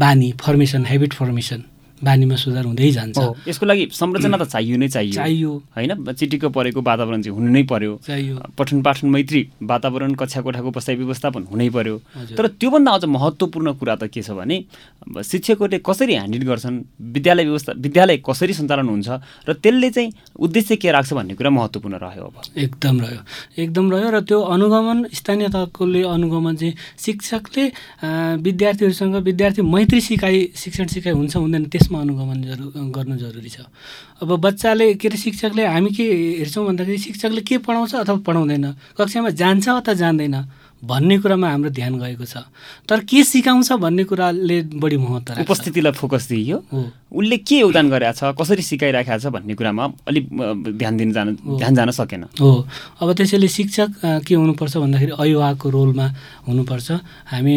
[0.00, 1.62] बानी फर्मेसन हेबिट फर्मेसन
[2.02, 6.80] बानीमा सुधार हुँदै जान्छ। यसको लागि संरचना त चाहियो नै चाहियो। चाहियो। होइन चिटिक्क परेको
[6.82, 11.68] वातावरण चाहिँ हुनु नै पर्यो। चाहियो। पठन पाठन मैत्री वातावरण कक्षा कोठाको बसाइ व्यवस्थापन हुनै
[11.70, 11.96] पर्यो।
[12.36, 14.56] तर त्योभन्दा अझ महत्त्वपूर्ण कुरा त के छ भने
[15.22, 16.76] शिक्षकहरूले कसरी ह्यान्डल गर्छन्
[17.14, 19.08] विद्यालय व्यवस्था विद्यालय कसरी सञ्चालन हुन्छ
[19.48, 23.20] र त्यसले चाहिँ उद्देश्य के राख्छ भन्ने कुरा महत्त्वपूर्ण रह्यो अब। एकदम रह्यो।
[23.62, 27.64] एकदम रह्यो र त्यो अनुगमन स्थानीय तहकोले अनुगमन चाहिँ शिक्षकले
[28.44, 32.64] विद्यार्थीहरूसँग विद्यार्थी मैत्री सिकाइ शिक्षण सिकाइ हुन्छ हुँदैन। त्यसमा अनुगमन जरु
[32.96, 33.68] गर्नु जरुरी छ।
[34.24, 36.04] अब बच्चाले के अरे शिक्षकले हामी के
[36.40, 40.36] हेर्छौँ भन्दाखेरि शिक्षकले के पढाउँछ अथवा पढाउँदैन कक्षामा जान्छ अथवा जान्दैन
[40.80, 42.48] भन्ने कुरामा हाम्रो ध्यान गएको छ।
[42.88, 46.58] तर के सिकाउँछ भन्ने कुराले बढी महत्त्व उपस्थितिलाई फोकस दिइयो।
[47.14, 50.24] उसले के योगदान गरेका छ कसरी सिकाइराखेको छ भन्ने कुरामा अलिक
[50.78, 52.50] ध्यान दिन जान ध्यान जान सकेन। हो।
[53.00, 53.90] अब त्यसैले शिक्षक
[54.26, 56.06] के हुनुपर्छ भन्दाखेरि अभिभावकको रोलमा
[56.48, 56.88] हुनुपर्छ।
[57.30, 57.54] हामी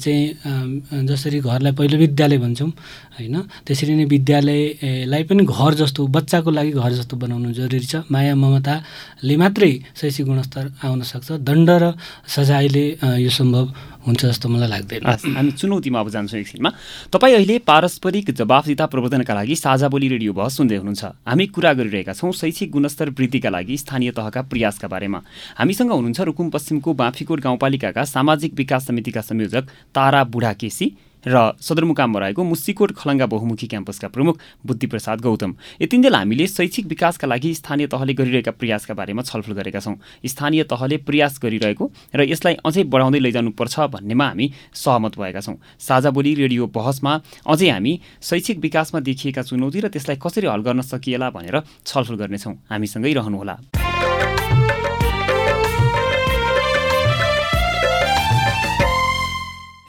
[0.00, 2.70] चाहिँ जसरी घरलाई पहिलो विद्यालय भन्छौँ
[3.16, 3.36] होइन?
[3.66, 9.34] त्यसरी नै विद्यालयलाई पनि घर जस्तो बच्चाको लागि घर जस्तो बनाउनु जरुरी छ। माया ममताले
[9.36, 11.84] मात्रै शैक्षिक गुणस्तर आउन सक्छ। दण्ड र
[12.24, 12.86] सजायले
[13.24, 13.66] यो सम्भव
[14.06, 15.02] हुन्छ जस्तो मलाई लाग्दैन।
[15.34, 16.70] हामी चुनौतीमा अब जान्छौँ एकछिनमा।
[17.10, 22.12] तपाईँ अहिले पारस्परिक जवाफदिता प्रवर्धनका लागि साझा बोली रेडियो बहस सुन्दै हुनुहुन्छ। हामी कुरा गरिरहेका
[22.14, 25.20] छौँ शैक्षिक गुणस्तर वृद्धिका लागि स्थानीय तहका प्रयासका बारेमा।
[25.58, 30.86] हामीसँग हुनुहुन्छ रुकुम पश्चिमको बाँफीकोट गाउँपालिकाका सामाजिक विकास समितिका संयोजक तारा बुढा केसी
[31.26, 37.54] र सदरमुकाममा रहेको मुस्सिकोट खलङ्गा बहुमुखी क्याम्पसका प्रमुख बुद्धिप्रसाद गौतम। यतिन्जेल हामीले शैक्षिक विकासका लागि
[37.54, 41.84] स्थानीय तहले गरिरहेका प्रयासका बारेमा छलफल गरेका छौँ। स्थानीय तहले प्रयास गरिरहेको
[42.14, 47.12] र यसलाई अझै बढाउँदै लैजानुपर्छ भन्नेमा हामी सहमत भएका छौँ। साझा बोली रेडियो बहसमा
[47.46, 52.54] अझै हामी शैक्षिक विकासमा देखिएका चुनौती र त्यसलाई कसरी हल गर्न सकिएला भनेर छलफल गर्नेछौँ।
[52.70, 53.85] हामीसँगै रहनुहोला।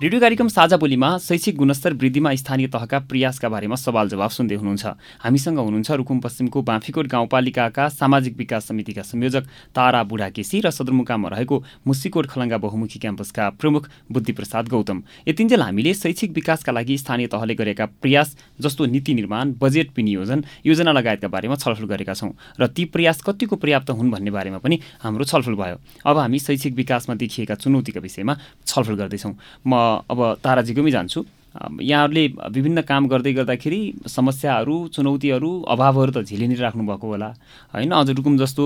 [0.02, 4.86] रेडियो कार्यक्रम साझा बोलीमा शैक्षिक गुणस्तर वृद्धिमा स्थानीय तहका प्रयासका बारेमा सवाल जवाब सुन्दै हुनुहुन्छ।
[5.26, 11.30] हामीसँग हुनुहुन्छ रुकुम पश्चिमको बाँफीकोट गाउँपालिकाका सामाजिक विकास समितिका संयोजक तारा बुढा केसी र सदरमुकाममा
[11.30, 17.56] रहेको मुस्सीकोट खलङ्गा बहुमुखी क्याम्पसका प्रमुख बुद्धिप्रसाद गौतम। यतिन्जेल हामीले शैक्षिक विकासका लागि स्थानीय तहले
[17.58, 22.32] गरेका प्रयास जस्तो नीति निर्माण बजेट विनियोजन योजना लगायतका बारेमा छलफल गरेका छौँ
[22.62, 26.74] र ती प्रयास कतिको पर्याप्त हुन् भन्ने बारेमा पनि हाम्रो छलफल भयो। अब हामी शैक्षिक
[26.76, 29.34] विकासमा देखिएका चुनौतीका विषयमा छलफल गर्दैछौँ।
[29.66, 31.22] म अब ताराजीकोमै जान्छु।
[31.58, 32.24] यहाँहरूले
[32.54, 37.30] विभिन्न काम गर्दै गर्दाखेरि समस्याहरू चुनौतीहरू अभावहरू त झेलि नै राख्नुभएको होला।
[37.74, 38.64] होइन अझ रुकुम जस्तो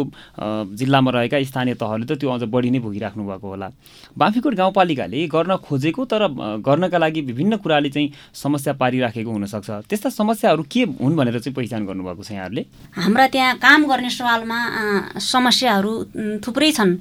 [0.75, 3.67] जिल्लामा रहेका स्थानीय तहले त त्यो अझ बढी नै भोगिराख्नु भएको होला।
[4.11, 6.27] बाँफीकोट गाउँपालिकाले गर्न खोजेको तर
[6.59, 11.87] गर्नका लागि विभिन्न कुराले चाहिँ समस्या पारिराखेको हुनसक्छ। त्यस्ता समस्याहरू के हुन् भनेर चाहिँ पहिचान
[11.87, 12.63] गर्नुभएको छ यहाँहरूले?
[12.99, 14.59] हाम्रा त्यहाँ काम गर्ने सवालमा
[15.15, 15.91] समस्याहरू
[16.43, 16.91] थुप्रै छन्।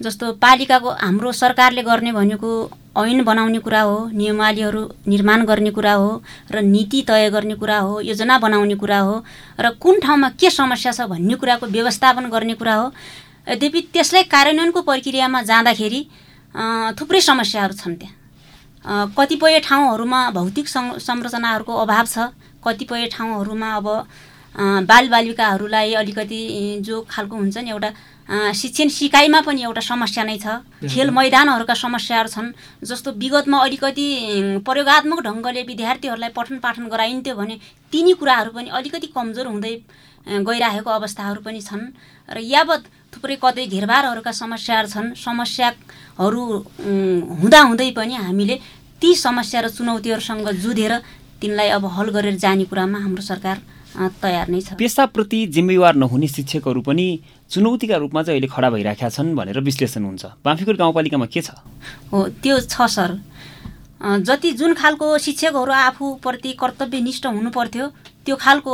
[0.00, 2.50] जस्तो पालिकाको हाम्रो सरकारले गर्ने भनेको
[2.96, 6.10] ऐन बनाउने कुरा हो नियमावलीहरू निर्माण गर्ने कुरा हो
[6.52, 9.14] र नीति तय गर्ने कुरा हो योजना बनाउने कुरा हो
[9.60, 12.86] र कुन ठाउँमा के समस्या छ भन्ने कुराको व्यवस्थापन गर्ने कुरा हो
[13.48, 16.00] यद्यपि त्यसलाई कार्यान्वयनको प्रक्रियामा जाँदाखेरि
[16.94, 20.68] थुप्रै समस्याहरू छन् त्यहाँ। कतिपय ठाउँहरूमा भौतिक
[21.00, 22.30] संरचनाहरूको अभाव छ
[22.62, 23.86] कतिपय ठाउँहरूमा अब
[24.86, 26.40] बालबालिकाहरूलाई अलिकति
[26.82, 27.90] जो खालको हुन्छ नि एउटा
[28.28, 32.52] शिक्षण सिकाइमा पनि एउटा समस्या नै छ। खेल मैदानहरूका समस्याहरू छन्
[32.84, 34.06] जस्तो विगतमा अलिकति
[34.68, 37.56] प्रयोगत्मक ढङ्गले विद्यार्थीहरूलाई पठन पाठन गराइन्थ्यो भने
[37.92, 39.74] तिनी कुराहरू पनि अलिकति कमजोर हुँदै
[40.44, 41.84] गइरहेको अवस्थाहरू पनि छन्।
[42.28, 42.82] र यावत
[43.16, 46.42] थुप्रै कतै घेरबारहरूका समस्याहरू छन् समस्याहरू
[47.40, 48.56] हुँदाहुँदै पनि हामीले
[49.00, 50.92] ती समस्या र चुनौतीहरूसँग जुधेर
[51.40, 53.56] तिनलाई अब हल गरेर जाने कुरामा हाम्रो सरकार
[53.98, 57.06] तयार नै छ। पेसाप्रति जिम्मेवार नहुने शिक्षकहरू पनि
[57.50, 61.50] चुनौतीका रूपमा चाहिँ अहिले खडा भइराखेका छन् भनेर विश्लेषण हुन्छ। बाँफीकोट गाउँपालिकामा के छ?
[62.12, 63.10] हो त्यो छ सर।
[63.98, 67.86] जति जुन खालको शिक्षकहरू आफूप्रति कर्तव्यनिष्ठ हुनु पर्थ्यो
[68.24, 68.72] त्यो खालको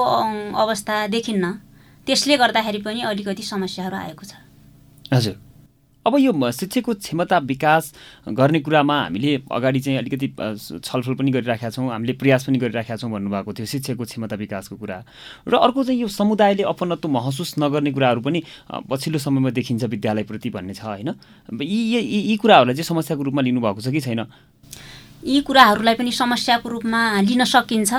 [0.52, 1.44] अवस्था देखिन्न।
[2.06, 4.32] त्यसले गर्दाखेरि पनि अलिकति समस्याहरू आएको छ।
[5.08, 5.36] हजुर।
[6.06, 7.92] अब यो शिक्षाको क्षमता विकास
[8.28, 10.28] गर्ने कुरामा हामीले अगाडि चाहिँ अलिकति
[10.84, 14.98] छलफल पनि गरिराखेका छौँ हामीले प्रयास पनि गरिराखेका छौँ भन्नुभएको थियो शिक्षाको क्षमता विकासको कुरा।
[15.48, 20.74] र अर्को चाहिँ यो समुदायले अपनत्व महसुस नगर्ने कुराहरू पनि पछिल्लो समयमा देखिन्छ विद्यालयप्रति भन्ने
[20.74, 21.16] छ होइन?
[21.56, 21.80] यी
[22.28, 24.28] यी कुराहरूलाई चाहिँ समस्याको रूपमा लिनुभएको छ कि छैन?
[25.24, 27.92] यी कुराहरूलाई पनि समस्याको रूपमा लिन सकिन्छ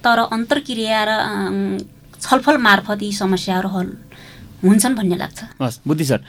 [0.00, 1.12] तर अन्तर्क्रिया र
[2.20, 3.88] छलफल मार्फत यी समस्याहरू हल
[4.64, 6.20] हुन्छन् भन्ने लाग्छ। हस् बुद्धि सर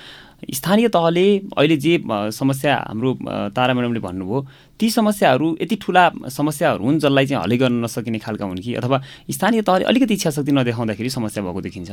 [0.50, 1.26] स्थानीय तहले
[1.58, 1.94] अहिले जे
[2.34, 3.14] समस्या हाम्रो
[3.54, 4.40] तारा म्याडमले भन्नुभयो
[4.80, 8.74] ती समस्याहरू यति ठुला समस्याहरू हुन् जसलाई चाहिँ हलै गर्न नसकिने खालका हुन् कि?
[8.82, 8.98] अथवा
[9.30, 11.92] स्थानीय तहले अलिकति इच्छा शक्ति नदेखाउँदाखेरि समस्या भएको देखिन्छ?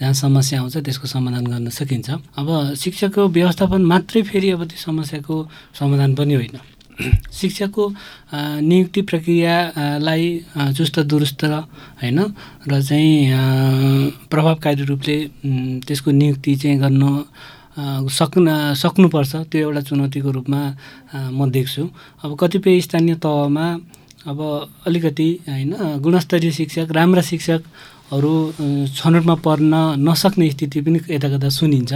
[0.00, 5.34] जहाँ समस्या आउँछ त्यसको समाधान गर्न सकिन्छ। अब शिक्षाको व्यवस्थापन मात्रै फेरि अब त्यो समस्याको
[5.80, 6.56] समाधान पनि होइन।
[7.32, 7.84] शिक्षाको
[8.60, 10.24] नियुक्ति प्रक्रियालाई
[10.76, 11.44] चुस्त दुरुस्त
[12.00, 12.18] होइन
[12.68, 15.16] र चाहिँ प्रभावकारी रूपले
[15.86, 17.02] त्यसको नियुक्ति चाहिँ गर्न
[17.76, 20.60] सक्न सक्नुपर्छ। त्यो एउटा चुनौतीको रूपमा
[21.32, 21.82] म देख्छु।
[22.24, 23.66] अब कतिपय स्थानीय तहमा
[24.26, 24.38] अब
[24.86, 28.32] अलिकति होइन गुणस्तरीय शिक्षक राम्रा शिक्षकहरू
[28.96, 31.92] छनौटमा पर्न नसक्ने स्थिति पनि यता कता सुनिन्छ।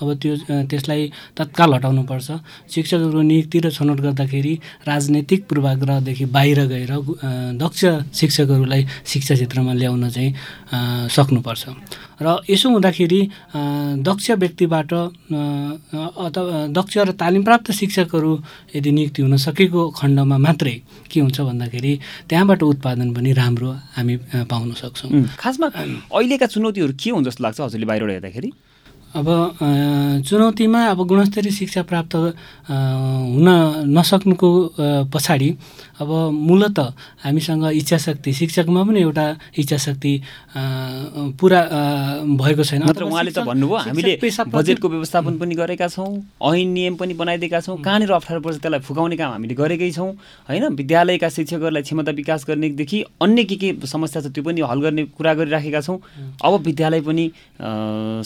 [0.00, 0.32] अब त्यो
[0.70, 1.02] त्यसलाई
[1.36, 2.28] तत्काल हटाउनुपर्छ।
[2.72, 4.54] शिक्षकहरूको नियुक्ति र छनौट गर्दाखेरि
[4.88, 6.92] राजनैतिक पूर्वाग्रहदेखि बाहिर गएर
[7.60, 7.82] दक्ष
[8.16, 10.30] शिक्षकहरूलाई शिक्षा क्षेत्रमा ल्याउन चाहिँ
[11.10, 11.64] सक्नुपर्छ।
[12.22, 13.20] र यसो हुँदाखेरि
[14.06, 18.32] दक्ष व्यक्तिबाट अथवा दक्ष र तालिमप्राप्त शिक्षकहरू
[18.76, 20.76] यदि नियुक्ति हुन सकेको खण्डमा मात्रै
[21.10, 21.92] के हुन्छ भन्दाखेरि
[22.28, 24.14] त्यहाँबाट उत्पादन पनि राम्रो हामी
[24.50, 25.66] पाउन सक्छौँ। खासमा
[26.14, 28.50] अहिलेका चुनौतीहरू के हुन् जस्तो लाग्छ हजुरले बाहिरबाट हेर्दाखेरि?
[29.14, 29.28] अब
[30.26, 32.14] चुनौतीमा अब गुणस्तरीय शिक्षा प्राप्त
[32.66, 33.48] हुन
[33.94, 34.50] नसक्नुको
[35.06, 35.48] पछाडि
[36.00, 36.78] अब मूलत
[37.24, 39.26] हामीसँग इच्छा शक्ति शिक्षकमा पनि एउटा
[39.58, 40.12] इच्छा शक्ति
[41.38, 41.60] पुरा
[42.40, 44.14] भएको छैन। उहाँले त भन्नुभयो हामीले
[44.50, 46.10] बजेटको व्यवस्थापन पनि गरेका छौँ
[46.50, 50.10] ऐन नियम पनि बनाइदिएका छौँ कहाँनिर अप्ठ्यारो पर्छ त्यसलाई फुकाउने काम हामीले गरेकै छौँ
[50.50, 50.64] होइन?
[50.74, 55.34] विद्यालयका शिक्षकहरूलाई क्षमता विकास गर्नेदेखि अन्य के के समस्या छ त्यो पनि हल गर्ने कुरा
[55.34, 55.98] गरिराखेका छौँ।
[56.42, 57.30] अब विद्यालय पनि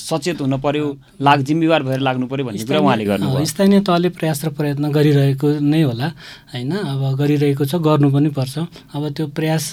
[0.00, 0.86] सचेत हुन पर्यो
[1.20, 5.48] लाग जिम्मेवार भएर लाग्नु पर्यो भन्ने कुरा उहाँले गर्नु स्थानीय तहले प्रयास र प्रयत्न गरिरहेको
[5.60, 6.08] नै होला
[6.52, 6.72] होइन?
[6.72, 8.58] अब गरिरहेको छ गर्नु पनि पर्छ।
[8.94, 9.64] अब त्यो प्रयास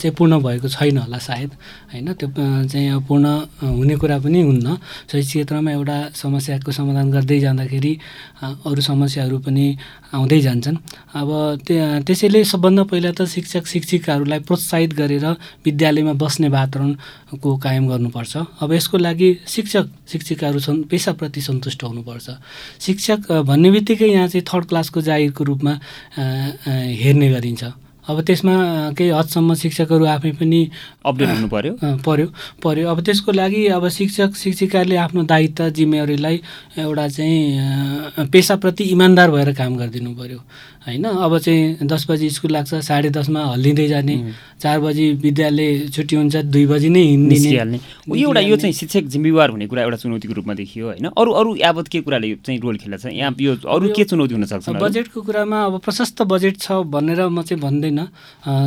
[0.00, 1.50] चाहिँ पूर्ण भएको छैन होला सायद
[1.92, 2.12] होइन?
[2.18, 2.28] त्यो
[2.68, 3.24] चाहिँ पूर्ण
[3.62, 4.66] हुने कुरा पनि हुन्न।
[5.08, 7.92] शैक्षिक क्षेत्रमा एउटा समस्याको समाधान गर्दै जाँदाखेरि
[8.66, 9.66] अरू समस्याहरू पनि
[10.12, 10.76] आउँदै जान्छन्।
[11.16, 11.28] अब
[11.64, 15.26] त्यसैले सबभन्दा पहिला त शिक्षक शिक्षिकाहरूलाई प्रोत्साहित गरेर
[15.64, 22.28] विद्यालयमा बस्ने वातावरणको कायम गर्नुपर्छ। अब यसको लागि शिक्षक शिक्षिकाहरू छन् पेसाप्रति सन्तुष्ट हुनुपर्छ।
[22.80, 25.72] शिक्षक भन्ने बित्तिकै यहाँ चाहिँ थर्ड क्लासको जागिरको रूपमा
[26.82, 27.64] हेर्ने गरिन्छ।
[28.02, 28.54] अब त्यसमा
[28.98, 30.60] केही हदसम्म शिक्षकहरू आफै पनि
[31.06, 31.72] अपडेट हुनु पर्यो?
[32.02, 32.26] पर्यो।
[32.58, 36.36] पर्यो। अब त्यसको लागि अब शिक्षक शिक्षिकाले आफ्नो दायित्व जिम्मेवारीलाई
[36.82, 40.38] एउटा चाहिँ पेसाप्रति इमान्दार भएर काम गरिदिनु पर्यो।
[40.86, 41.04] होइन?
[41.04, 44.16] अब चाहिँ दस बजी स्कुल लाग्छ साढे दसमा हल्लिँदै जाने।
[44.62, 47.36] चार बजी विद्यालय छुट्टी हुन्छ दुई बजी नै हिँड्ने
[48.12, 51.06] एउटा यो चाहिँ शिक्षक जिम्मेवार हुने कुरा एउटा चुनौतीको रूपमा देखियो होइन?
[51.12, 55.22] अरू अरू यावत के कुराले चाहिँ रोल खेल्छ यहाँ यो अरू के चुनौती हुनसक्छ बजेटको
[55.22, 58.00] कुरामा अब प्रशस्त बजेट छ भनेर म चाहिँ भन्दैन।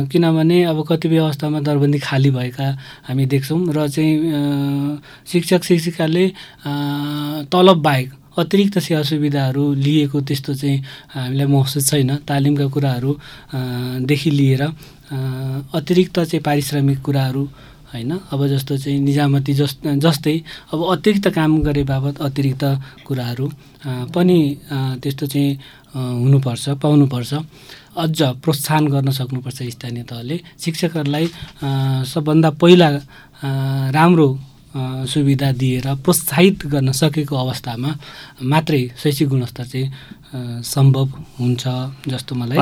[0.08, 2.66] किनभने अब कतिपय अवस्थामा दरबन्दी खाली भएका
[3.08, 6.24] हामी देख्छौँ र चाहिँ शिक्षक शिक्षिकाले
[7.52, 10.78] तलब बाहेक अतिरिक्त सेवा सुविधाहरू लिएको त्यस्तो चाहिँ
[11.14, 14.62] हामीलाई महसुस छैन। तालिमका कुराहरूदेखि लिएर
[15.72, 17.44] अतिरिक्त चाहिँ पारिश्रमिक कुराहरू
[17.92, 18.12] होइन?
[18.32, 19.72] अब जस्तो चाहिँ निजामती जस
[20.04, 20.36] जस्तै
[20.72, 22.64] अब अतिरिक्त काम गरे बाबत अतिरिक्त
[23.06, 23.46] कुराहरू
[24.14, 24.38] पनि
[25.02, 25.50] त्यस्तो चाहिँ
[26.20, 27.32] हुनुपर्छ पाउनुपर्छ।
[27.96, 31.26] अझ प्रोत्साहन गर्न सक्नुपर्छ स्थानीय तहले शिक्षकहरूलाई
[32.04, 32.88] सबभन्दा पहिला
[33.96, 34.28] राम्रो
[35.08, 37.90] सुविधा दिएर प्रोत्साहित गर्न सकेको अवस्थामा
[38.42, 41.08] मात्रै शैक्षिक गुणस्तर चाहिँ सम्भव
[41.40, 41.64] हुन्छ
[42.08, 42.58] जस्तो मलाई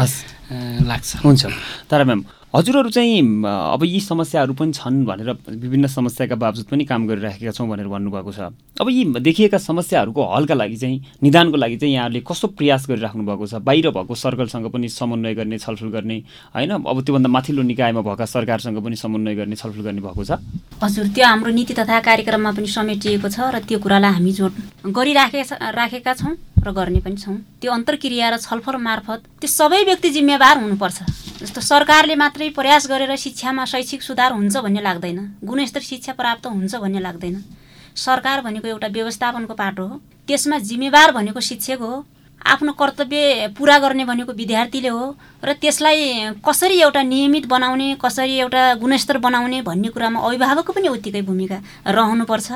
[0.87, 1.43] लाग्छ। हुन्छ।
[1.91, 2.21] तर म्याम
[2.55, 7.67] हजुरहरू चाहिँ अब यी समस्याहरू पनि छन् भनेर विभिन्न समस्याका बावजुद पनि काम गरिराखेका छौँ
[7.69, 12.49] भनेर भन्नुभएको छ। अब यी देखिएका समस्याहरूको हलका लागि चाहिँ निदानको लागि चाहिँ यहाँहरूले कस्तो
[12.55, 13.55] प्रयास गरिराख्नु भएको छ?
[13.59, 16.19] बाहिर भएको सर्कलसँग पनि समन्वय गर्ने छलफल गर्ने
[16.55, 16.71] होइन?
[16.79, 20.39] अब त्योभन्दा माथिल्लो निकायमा भएका सरकारसँग पनि समन्वय गर्ने छलफल गर्ने भएको छ।
[20.79, 24.53] हजुर त्यो हाम्रो नीति तथा कार्यक्रममा पनि समेटिएको छ र त्यो कुरालाई हामी जोड
[24.95, 30.11] गरिराखेका राखेका छौँ र गर्ने पनि छौँ। त्यो अन्तर्क्रिया र छलफल मार्फत त्यो सबै व्यक्ति
[30.23, 36.13] जिम्मेवार हुनुपर्छ। जस्तो सरकारले मात्रै प्रयास गरेर शिक्षामा शैक्षिक सुधार हुन्छ भन्ने लाग्दैन। गुणस्तर शिक्षा
[36.15, 37.35] प्राप्त हुन्छ भन्ने लाग्दैन।
[37.97, 42.05] सरकार भनेको एउटा व्यवस्थापनको पाटो हो। त्यसमा जिम्मेवार भनेको शिक्षक हो।
[42.47, 48.63] आफ्नो कर्तव्य पुरा गर्ने भनेको विद्यार्थीले हो। र त्यसलाई कसरी एउटा नियमित बनाउने कसरी एउटा
[48.79, 52.49] गुणस्तर बनाउने भन्ने कुरामा अभिभावकको पनि उत्तिकै भूमिका रहनुपर्छ।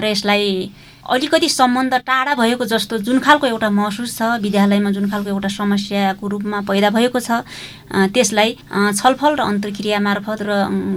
[0.00, 0.72] र यसलाई
[1.04, 6.28] अलिकति सम्बन्ध टाढा भएको जस्तो जुन खालको एउटा महसुस छ विद्यालयमा जुन खालको एउटा समस्याको
[6.28, 7.44] रूपमा पैदा भएको छ
[8.14, 10.50] त्यसलाई छलफल र अन्तर्क्रिया मार्फत र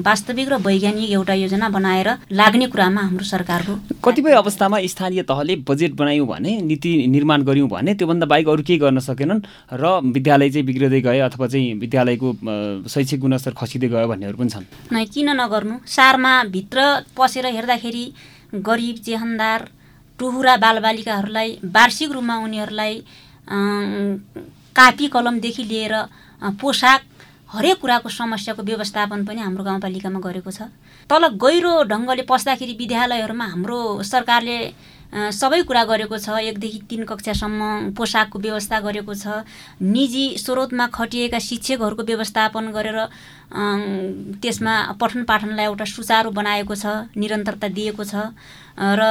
[0.07, 5.93] वास्तविक र वैज्ञानिक एउटा योजना बनाएर लाग्ने कुरामा हाम्रो सरकारको कतिपय अवस्थामा स्थानीय तहले बजेट
[5.99, 9.41] बनायौँ भने नीति निर्माण गऱ्यौँ भने त्योभन्दा बाहेक अरू केही गर्न सकेनन्
[9.75, 12.33] र विद्यालय चाहिँ बिग्रिँदै गए अथवा चाहिँ विद्यालयको
[12.87, 15.75] शैक्षिक गुणस्तर खसिँदै गयो भन्नेहरू पनि छन्। किन नगर्नु?
[15.85, 16.79] सारमा भित्र
[17.17, 18.05] पसेर हेर्दाखेरि
[18.55, 19.59] गरिब जेहनदार
[20.19, 22.93] टुहुरा बालबालिकाहरूलाई वार्षिक रूपमा उनीहरूलाई
[24.75, 25.93] कापी कलमदेखि लिएर
[26.61, 27.01] पोसाक
[27.53, 30.67] हरेक कुराको समस्याको व्यवस्थापन पनि हाम्रो गाउँपालिकामा गरेको छ।
[31.09, 34.57] तल गहिरो ढङ्गले पस्दाखेरि विद्यालयहरूमा हाम्रो सरकारले
[35.13, 39.47] सबै कुरा गरेको छ। एकदेखि तिन कक्षासम्म पोसाकको व्यवस्था गरेको छ।
[39.79, 42.99] निजी स्रोतमा खटिएका शिक्षकहरूको व्यवस्थापन गरेर
[44.43, 48.35] त्यसमा पठन पाठनलाई एउटा सुचारू बनाएको छ निरन्तरता दिएको छ।
[48.77, 49.01] र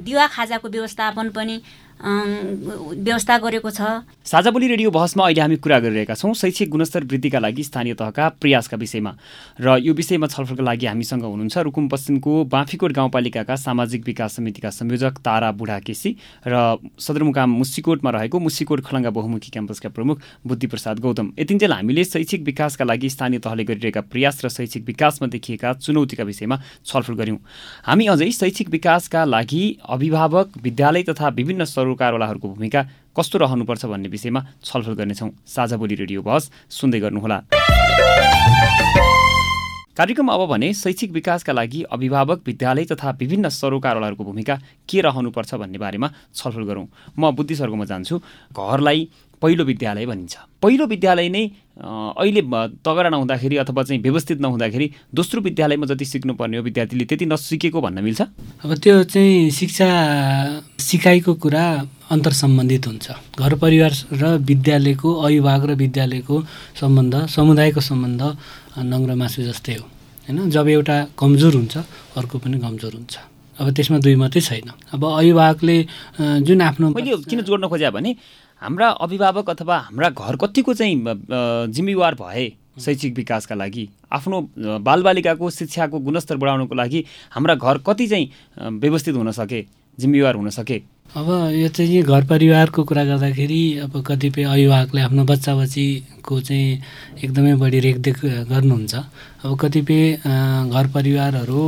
[0.00, 1.56] दिवा खाजाको व्यवस्थापन पनि
[2.00, 3.80] व्यवस्था गरेको छ।
[4.24, 8.28] साझा बोली रेडियो बहसमा अहिले हामी कुरा गरिरहेका छौँ। शैक्षिक गुणस्तर वृद्धिका लागि स्थानीय तहका
[8.40, 9.12] प्रयासका विषयमा।
[9.60, 15.18] र यो विषयमा छलफलका लागि हामीसँग हुनुहुन्छ रुकुम पश्चिमको बाँफीकोट गाउँपालिकाका सामाजिक विकास समितिका संयोजक
[15.24, 21.72] तारा बुढा केसी र सदरमुकाम मुसिकोटमा रहेको मुसिकोट खलङ्गा बहुमुखी क्याम्पसका प्रमुख बुद्धिप्रसाद गौतम। यतिन्जेल
[21.72, 27.14] हामीले शैक्षिक विकासका लागि स्थानीय तहले गरिरहेका प्रयास र शैक्षिक विकासमा देखिएका चुनौतीका विषयमा छलफल
[27.14, 27.38] गऱ्यौँ।
[27.86, 32.80] हामी अझै शैक्षिक विकासका लागि अभिभावक विद्यालय तथा विभिन्न सरोकारवालाहरूको भूमिका
[33.12, 37.38] कस्तो रहनुपर्छ भन्ने विषयमा छलफल गर्नेछौँ। साझा बोली रेडियो बहस सुन्दै गर्नुहोला।
[39.94, 44.54] कार्यक्रम अब भने शैक्षिक विकासका लागि अभिभावक विद्यालय तथा विभिन्न सरोकारवालाहरूको भूमिका
[44.88, 48.18] के रहनुपर्छ भन्ने बारेमा छलफल गरौँ। म बुद्धि सर्गोमा जान्छु।
[48.50, 49.08] घरलाई
[49.44, 51.44] पहिलो विद्यालय भनिन्छ। पहिलो विद्यालय नै
[52.16, 52.42] अहिले
[52.80, 58.00] तगडा नहुँदाखेरि अथवा चाहिँ व्यवस्थित नहुँदाखेरि दोस्रो विद्यालयमा जति सिक्नुपर्ने हो विद्यार्थीले त्यति नसिकेको भन्न
[58.00, 58.20] मिल्छ?
[58.64, 59.88] अब त्यो चाहिँ शिक्षा
[60.80, 61.64] सिकाइको कुरा
[62.08, 66.36] अन्तर सम्बन्धित हुन्छ। घर परिवार र विद्यालयको अभिभावक र विद्यालयको
[66.80, 68.22] सम्बन्ध समुदायको सम्बन्ध
[68.80, 69.84] नङ्ग्र मासु जस्तै हो।
[70.24, 70.38] होइन?
[70.48, 71.74] जब एउटा कमजोर हुन्छ
[72.16, 73.14] अर्को पनि कमजोर हुन्छ।
[73.54, 75.76] अब त्यसमा दुई मात्रै छैन। अब अभिभावकले
[76.42, 78.10] जुन आफ्नो मैले किन जोड्न खोजेँ भने
[78.64, 80.96] हाम्रा अभिभावक अथवा हाम्रा घर कतिको चाहिँ
[81.76, 82.46] जिम्मेवार भए
[82.80, 88.30] शैक्षिक विकासका लागि आफ्नो बालबालिकाको शिक्षाको गुणस्तर बढाउनको लागि हाम्रा घर कति चाहिँ
[88.80, 89.60] व्यवस्थित हुन सके
[89.98, 90.80] जिम्मेवार हुन सके?
[91.16, 96.80] अब यो चाहिँ घर परिवारको कुरा गर्दाखेरि अब कतिपय अभिभावकले आफ्नो बच्चा बच्चीको चाहिँ
[97.24, 98.94] एकदमै बढी रेखदेख गर्नुहुन्छ।
[99.44, 101.62] अब कतिपय घर परिवारहरू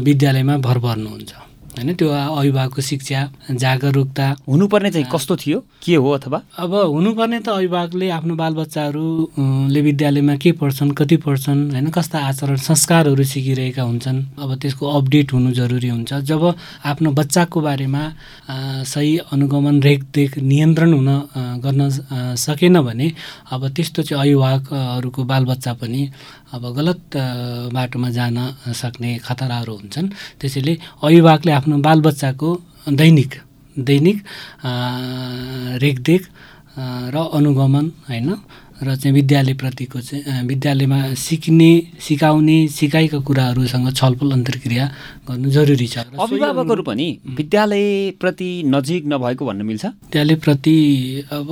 [0.00, 1.32] विद्यालयमा भर पर्नुहुन्छ
[1.72, 5.58] होइन त्यो अभिभावकको शिक्षा जागरुकता। हुनुपर्ने चाहिँ कस्तो थियो?
[5.82, 6.38] के हो अथवा?
[6.60, 13.24] अब हुनुपर्ने त अभिभावकले आफ्नो बालबच्चाहरूले विद्यालयमा के पढ्छन् कति पढ्छन् होइन कस्ता आचरण संस्कारहरू
[13.24, 16.42] सिकिरहेका हुन्छन्। अब त्यसको अपडेट हुनु जरुरी हुन्छ। जब
[16.84, 18.02] आफ्नो बच्चाको बारेमा
[18.84, 21.10] सही अनुगमन रेखदेख नियन्त्रण हुन
[21.64, 21.80] गर्न
[22.36, 23.06] सकेन भने
[23.48, 26.02] अब त्यस्तो चाहिँ अभिभावकहरूको बालबच्चा पनि
[26.52, 27.16] अब गलत
[27.72, 28.36] बाटोमा जान
[28.76, 30.08] सक्ने खतराहरू हुन्छन्।
[30.40, 32.48] त्यसैले अभिभावकले आफ्नो बालबच्चाको
[32.98, 33.32] दैनिक
[33.78, 34.18] दैनिक
[35.78, 36.22] रेखदेख
[37.14, 38.28] र अनुगमन होइन?
[38.82, 41.70] र चाहिँ विद्यालयप्रतिको चाहिँ विद्यालयमा सिक्ने
[42.02, 44.84] सिकाउने सिकाइका कुराहरूसँग छलफल अन्तर्क्रिया
[45.30, 47.06] गर्नु जरुरी छ। अभिभावकहरू पनि
[47.38, 49.84] विद्यालयप्रति नजिक नभएको भन्न मिल्छ?
[49.86, 50.76] विद्यालयप्रति
[51.30, 51.48] अब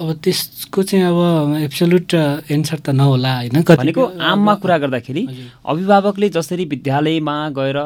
[0.00, 2.12] अब त्यसको चाहिँ अब एब्सोल्युट
[2.52, 3.56] एन्सर त नहोला होइन?
[3.64, 5.22] भनेको आममा कुरा गर्दाखेरि
[5.64, 7.78] अभिभावकले जसरी विद्यालयमा गएर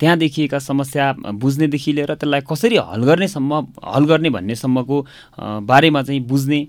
[0.00, 5.04] त्यहाँ देखिएका समस्या बुझ्नेदेखि लिएर त्यसलाई कसरी हल गर्नेसम्म हल गर्ने भन्नेसम्मको
[5.62, 6.60] बारेमा चाहिँ बुझ्ने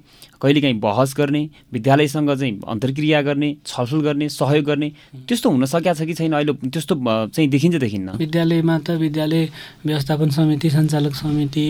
[0.41, 1.41] कहिलेकाहीँ बहस गर्ने
[1.73, 4.89] विद्यालयसँग चाहिँ अन्तर्क्रिया गर्ने छलफल गर्ने सहयोग गर्ने
[5.29, 6.33] त्यस्तो हुन सकेको छ कि छैन?
[6.33, 6.95] अहिले त्यस्तो
[7.29, 9.43] चाहिँ देखिन्छ देखिन्न। विद्यालयमा त विद्यालय
[9.85, 11.67] व्यवस्थापन समिति सञ्चालक समिति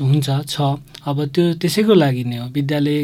[0.00, 0.56] हुन्छ छ।
[1.08, 3.00] अब त्यो त्यसैको लागि नै हो। विद्यालय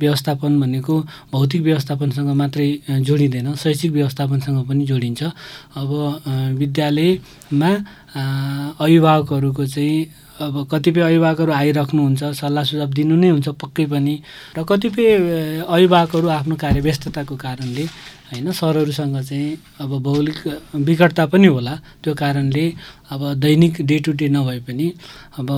[0.00, 0.94] व्यवस्थापन भनेको
[1.32, 2.68] भौतिक व्यवस्थापनसँग मात्रै
[3.02, 5.22] जोडिँदैन। शैक्षिक व्यवस्थापनसँग पनि जोडिन्छ।
[5.76, 5.90] अब
[6.58, 7.70] विद्यालयमा
[8.78, 9.98] अभिभावकहरूको चाहिँ
[10.34, 14.14] अब कतिपय अभिभावकहरू आइराख्नुहुन्छ सल्लाह सुझाव दिनु नै हुन्छ पक्कै पनि।
[14.58, 15.06] र कतिपय
[15.62, 17.84] अभिभावकहरू आफ्नो कार्य व्यस्तताको कारणले
[18.34, 20.38] होइन सरहरूसँग चाहिँ अब भौगोलिक
[20.74, 22.66] विकटता पनि होला। त्यो कारणले
[23.14, 24.86] अब दैनिक डे टु डे नभए पनि
[25.38, 25.48] अब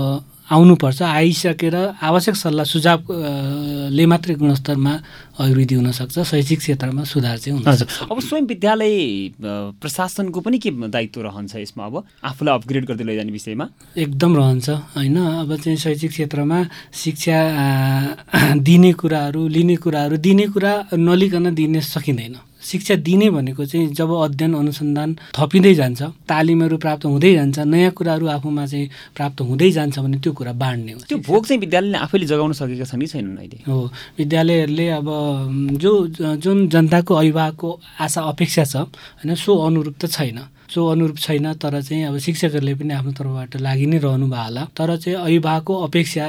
[0.47, 4.93] आउनुपर्छ आइसकेर आवश्यक सल्लाह सुझावले मात्रै गुणस्तरमा
[5.43, 8.95] अभिवृद्धि हुनसक्छ शैक्षिक क्षेत्रमा सुधार चाहिँ हुनसक्छ। अब स्वयं विद्यालय
[9.83, 11.95] प्रशासनको पनि के दायित्व रहन्छ यसमा अब?
[12.31, 13.67] आफूलाई अपग्रेड गर्दै लैजाने विषयमा?
[13.99, 15.17] एकदम रहन्छ होइन?
[15.19, 16.59] अब चाहिँ शैक्षिक क्षेत्रमा
[16.95, 17.39] शिक्षा
[18.63, 24.55] दिने कुराहरू लिने कुराहरू दिने कुरा नलिकन दिने सकिँदैन। शिक्षा दिने भनेको चाहिँ जब अध्ययन
[24.55, 30.19] अनुसन्धान थपिँदै जान्छ तालिमहरू प्राप्त हुँदै जान्छ नयाँ कुराहरू आफूमा चाहिँ प्राप्त हुँदै जान्छ भने
[30.19, 33.59] त्यो कुरा बाँड्ने हो। त्यो भोग चाहिँ विद्यालयले आफैले जगाउन सकेका छन् कि छैनन् अहिले?
[33.69, 33.79] हो
[34.19, 35.09] विद्यालयहरूले अब
[35.79, 35.93] जो
[36.43, 38.77] जुन जनताको अभिभावकको आशा अपेक्षा छ
[39.23, 40.39] होइन सो अनुरूप त छैन।
[40.75, 44.65] सो अनुरूप छैन तर चाहिँ अब शिक्षकहरूले पनि आफ्नो तर्फबाट लागि नै रहनु भयो होला
[44.77, 46.27] तर चाहिँ अभिभावकको अपेक्षा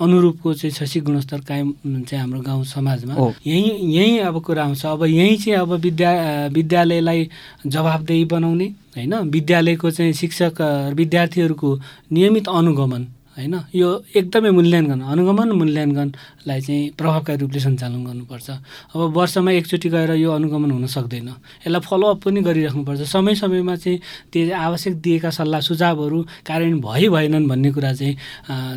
[0.00, 1.74] अनुरूपको चाहिँ शैक्षिक गुणस्तर कायम
[2.08, 3.14] चाहिँ हाम्रो गाउँ समाजमा।
[3.46, 6.10] यहीँ यहीँ अब कुरा आउँछ। अब यहीँ चाहिँ अब विद्या
[6.52, 7.28] विद्यालयलाई
[7.66, 9.14] जवाबदेही बनाउने होइन?
[9.14, 10.60] विद्यालयको चाहिँ शिक्षक
[10.94, 11.78] विद्यार्थीहरूको
[12.12, 13.54] नियमित अनुगमन। होइन?
[13.74, 18.48] यो एकदमै मूल्याङ्कन अनुगमन मूल्याङ्कनलाई चाहिँ प्रभावकारी रूपले सञ्चालन गर्नुपर्छ।
[18.94, 21.28] अब वर्षमा एकचोटि गएर यो अनुगमन हुन सक्दैन।
[21.66, 23.98] यसलाई फलोअप पनि गरिराख्नुपर्छ। समय समयमा चाहिँ
[24.30, 28.14] त्यो आवश्यक दिएका सल्लाह सुझावहरू कार्यान्वयन भइ भएनन् भन्ने कुरा चाहिँ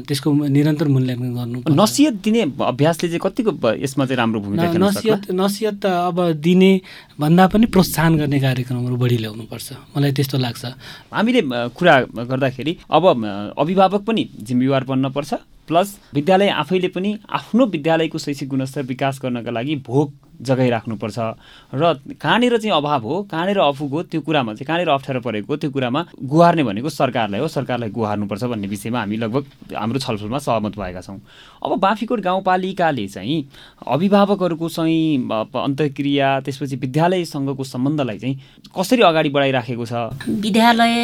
[0.08, 3.52] त्यसको निरन्तर मूल्याङ्कन गर्नु नसियत दिने अभ्यासले चाहिँ कतिको
[3.86, 6.72] यसमा चाहिँ राम्रो भूमिका नसियत नसियत त अब दिने
[7.20, 10.64] भन्दा पनि प्रोत्साहन गर्ने कार्यक्रमहरू बढी ल्याउनुपर्छ। मलाई त्यस्तो लाग्छ।
[11.14, 11.42] हामीले
[11.78, 11.96] कुरा
[12.32, 13.04] गर्दाखेरि अब
[13.58, 15.34] अभिभावक पनि जिम्मेवार बन्न पर्छ।
[15.68, 21.18] प्लस विद्यालय आफैले पनि आफ्नो विद्यालयको शैक्षिक गुणस्तर विकास गर्नका लागि भोग जगाइराख्नुपर्छ।
[21.74, 25.70] र कहाँनिर चाहिँ अभाव हो कहाँनिर अफुग हो त्यो कुरामा चाहिँ कहाँनिर अप्ठ्यारो परेको त्यो
[25.72, 31.02] कुरामा गुहार्ने भनेको सरकारलाई हो सरकारलाई गुहार्नुपर्छ भन्ने विषयमा हामी लगभग हाम्रो छलफलमा सहमत भएका
[31.02, 31.20] छौँ।
[31.64, 33.38] अब बाँफीकोट गाउँपालिकाले चाहिँ
[33.88, 38.36] अभिभावकहरूको चाहिँ अन्तक्रिया त्यसपछि विद्यालयसँगको सम्बन्धलाई चाहिँ
[38.78, 39.94] कसरी अगाडि बढाइराखेको छ?
[40.28, 40.96] विद्यालय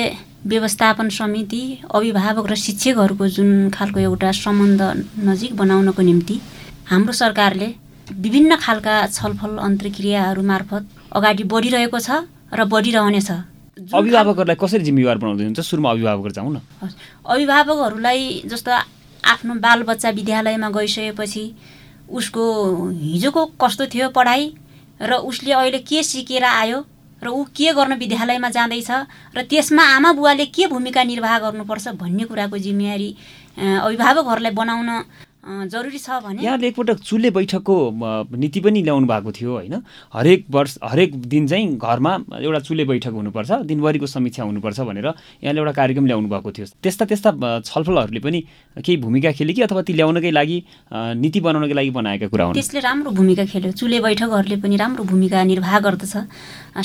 [0.45, 1.63] व्यवस्थापन समिति
[1.95, 4.81] अभिभावक र शिक्षकहरूको जुन खालको एउटा सम्बन्ध
[5.23, 6.39] नजिक बनाउनको निम्ति
[6.89, 7.67] हाम्रो सरकारले
[8.23, 10.83] विभिन्न खालका छलफल अन्तर्क्रियाहरू मार्फत
[11.17, 12.09] अगाडि बढिरहेको छ
[12.53, 13.29] र बढिरहनेछ
[13.93, 16.57] अभिभावकहरूलाई कसरी जिम्मेवार बनाउँदै हुन्छ सुरुमा अभिभावकहरू जाउँ न।
[17.25, 18.71] अभिभावकहरूलाई जस्तो
[19.23, 21.43] आफ्नो बालबच्चा विद्यालयमा गइसकेपछि
[22.13, 22.43] उसको
[23.01, 24.43] हिजोको कस्तो थियो पढाइ
[25.01, 26.79] र उसले अहिले के सिकेर आयो
[27.21, 28.89] र ऊ के गर्न विद्यालयमा जाँदैछ
[29.35, 33.09] र त्यसमा आमा बुवाले के भूमिका निर्वाह गर्नुपर्छ भन्ने कुराको जिम्मेवारी
[33.57, 34.89] अभिभावकहरूलाई बनाउन
[35.43, 37.75] जरुरी छ भने यहाँले एकपटक चुले बैठकको
[38.31, 39.75] नीति पनि ल्याउनु भएको थियो होइन।
[40.13, 45.07] हरेक वर्ष हरेक दिन चाहिँ घरमा एउटा चुले बैठक हुनुपर्छ दिनभरिको समीक्षा हुनुपर्छ भनेर
[45.43, 48.39] यहाँले एउटा कार्यक्रम ल्याउनु भएको थियो। त्यस्ता त्यस्ता छलफलहरूले पनि
[48.79, 50.57] केही भूमिका खेल्यो कि अथवा ती ल्याउनकै लागि
[51.19, 52.55] नीति बनाउनकै लागि बनाएका कुरा हुन्?
[52.55, 56.15] त्यसले राम्रो भूमिका खेल्यो। चुले बैठकहरूले पनि राम्रो भूमिका निर्वाह गर्दछ।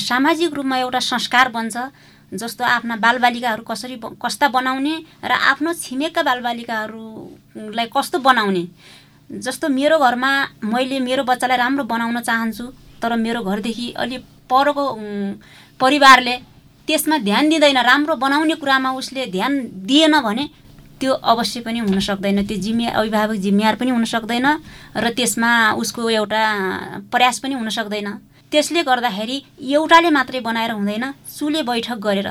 [0.03, 1.77] सामाजिक रूपमा एउटा संस्कार बन्छ
[2.31, 6.21] जस्तो आफ्ना बालबालिकाहरू कसरी कस्ता बनाउने र आफ्नो छिमेकका
[7.59, 8.63] बालबालिकाहरूलाई कस्तो बनाउने?
[9.29, 10.31] जस्तो मेरो घरमा
[10.63, 12.65] मैले मेरो बच्चालाई राम्रो बनाउन चाहन्छु
[13.01, 14.17] तर मेरो घरदेखि अलि
[14.49, 14.83] परको
[15.79, 16.35] परिवारले
[16.87, 20.49] त्यसमा ध्यान दिँदैन राम्रो बनाउने कुरामा उसले ध्यान दिएन भने
[20.99, 24.47] त्यो अवश्य पनि हुन सक्दैन। त्यो जिम्मे अभिभावक जिम्मेवार पनि हुन सक्दैन
[24.97, 26.41] र त्यसमा उसको एउटा
[27.11, 28.07] प्रयास पनि हुन सक्दैन।
[28.51, 31.05] त्यसले गर्दाखेरि एउटाले मात्रै बनाएर हुँदैन
[31.37, 32.29] चुले बैठक गरेर।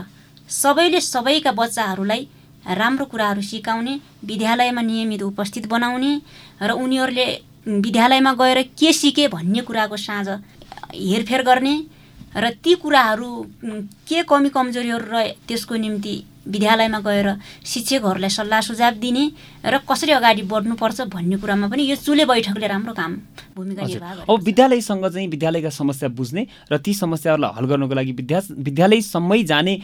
[0.50, 2.28] सबैले सबैका बच्चाहरूलाई
[2.68, 3.94] राम्रो कुराहरू सिकाउने
[4.24, 6.12] विद्यालयमा नियमित उपस्थित बनाउने
[6.62, 7.26] र उनीहरूले
[7.78, 11.74] विद्यालयमा गएर के सिके भन्ने कुराको साँझ हेरफेर गर्ने
[12.36, 13.30] र ती कुराहरू
[14.08, 16.16] के कमी कमजोरीहरू रहे त्यसको निम्ति
[16.48, 17.28] विद्यालयमा गएर
[17.64, 19.24] शिक्षकहरूलाई सल्लाह सुझाव दिने
[19.64, 23.12] र कसरी अगाडि बढ्नुपर्छ भन्ने कुरामा पनि यो चुले बैठकले राम्रो काम
[23.56, 28.40] भूमिका निर्वाह अब विद्यालयसँग चाहिँ विद्यालयका समस्या बुझ्ने र ती समस्याहरूलाई हल गर्नको लागि विद्या
[28.68, 29.74] विद्यालयसम्मै जाने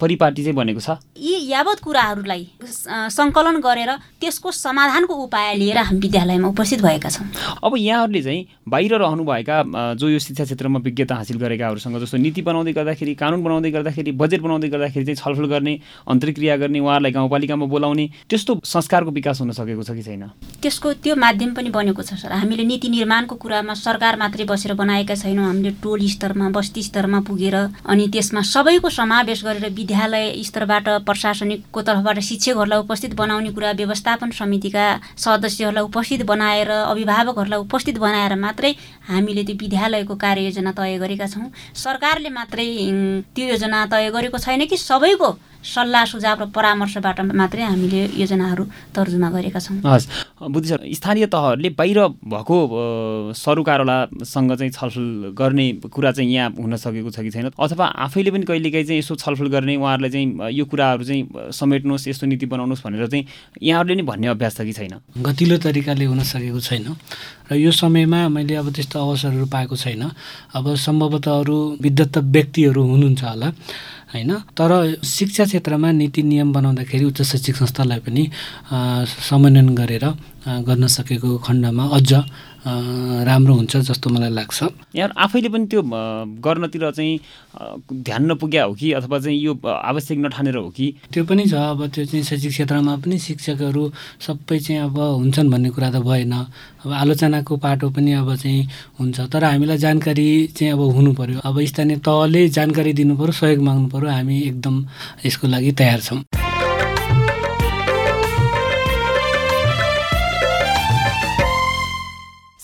[0.00, 2.42] परिपाटी चाहिँ बनेको छ। यी यावत कुराहरूलाई
[3.12, 3.90] सङ्कलन गरेर
[4.20, 7.26] त्यसको समाधानको उपाय लिएर हामी विद्यालयमा उपस्थित भएका छौँ।
[7.60, 9.56] अब यहाँहरूले चाहिँ बाहिर रहनुभएका
[10.00, 14.40] जो यो शिक्षा क्षेत्रमा विज्ञता हासिल गरेकाहरूसँग जस्तो नीति बनाउँदै गर्दाखेरि कानुन बनाउँदै गर्दाखेरि बजेट
[14.40, 15.74] बनाउँदै गर्दाखेरि चाहिँ छलफल गर्ने
[16.06, 20.22] अन्तर्क्रिया गर्ने उहाँहरूलाई गाउँपालिकामा बोलाउने त्यस्तो संस्कारको विकास हुन सकेको छ कि छैन?
[20.62, 25.14] त्यसको त्यो माध्यम पनि बनेको छ सर। हामीले नीति निर्माणको कुरामा सरकार मात्रै बसेर बनाएका
[25.14, 31.82] छैनौँ। हामीले टोल स्तरमा बस्ती स्तरमा पुगेर अनि त्यसमा सबैको समावेश गरेर विद्यालय स्तरबाट प्रशासनिकको
[31.82, 34.84] तर्फबाट शिक्षकहरूलाई उपस्थित बनाउने कुरा व्यवस्थापन समितिका
[35.16, 38.72] सदस्यहरूलाई उपस्थित बनाएर अभिभावकहरूलाई उपस्थित बनाएर मात्रै
[39.10, 42.66] हामीले त्यो विद्यालयको कार्ययोजना तय गरेका छौँ। सरकारले मात्रै
[43.34, 45.30] त्यो योजना तय गरेको छैन कि सबैको
[45.66, 50.06] सल्लाह सुझाव र परामर्शबाट मात्रै हामीले योजनाहरू तर्जुमा गरेका छौँ। हस्।
[50.42, 52.56] बुद्धि सर स्थानीय तहहरूले बाहिर भएको
[53.32, 57.50] सरुकारोलासँग चाहिँ छलफल गर्ने कुरा चाहिँ यहाँ हुन सकेको छ कि छैन?
[57.56, 62.26] अथवा आफैले पनि कहिलेकाहीँ चाहिँ यसो छलफल गर्ने उहाँहरूलाई चाहिँ यो कुराहरू चाहिँ समेट्नुहोस् यस्तो
[62.26, 63.24] नीति बनाउनुहोस् भनेर चाहिँ
[63.62, 64.94] यहाँहरूले नै भन्ने अभ्यास छ कि छैन?
[65.22, 66.86] गतिलो तरिकाले हुन सकेको छैन।
[67.50, 70.02] र यो समयमा मैले अब त्यस्तो अवसरहरू पाएको छैन।
[70.54, 73.48] अब सम्भवतः अरू विद्वत व्यक्तिहरू हुनुहुन्छ होला।
[74.06, 74.32] होइन?
[74.56, 74.70] तर
[75.04, 78.24] शिक्षा क्षेत्रमा नीति नियम बनाउँदाखेरि उच्च शैक्षिक संस्थालाई पनि
[79.28, 80.04] समन्वयन गरेर
[80.62, 82.10] गर्न सकेको खण्डमा अझ
[82.66, 84.62] राम्रो हुन्छ जस्तो मलाई लाग्छ।
[84.94, 85.82] यहाँ आफैले पनि त्यो
[86.42, 87.14] गर्नतिर चाहिँ
[88.02, 90.86] ध्यान नपुग्या हो कि अथवा चाहिँ यो आवश्यक नठानेर हो कि?
[91.12, 93.82] त्यो पनि छ अब त्यो चाहिँ शैक्षिक क्षेत्रमा पनि शिक्षकहरू
[94.26, 99.20] सबै चाहिँ अब हुन्छन् भन्ने कुरा त भएन। अब आलोचनाको पाटो पनि अब चाहिँ हुन्छ।
[99.30, 103.88] तर हामीलाई जानकारी चाहिँ अब हुनु पऱ्यो अब स्थानीय तहले जानकारी दिनु पऱ्यो सहयोग माग्नु
[103.94, 104.84] पऱ्यो हामी एकदम
[105.26, 106.45] यसको लागि तयार छौँ।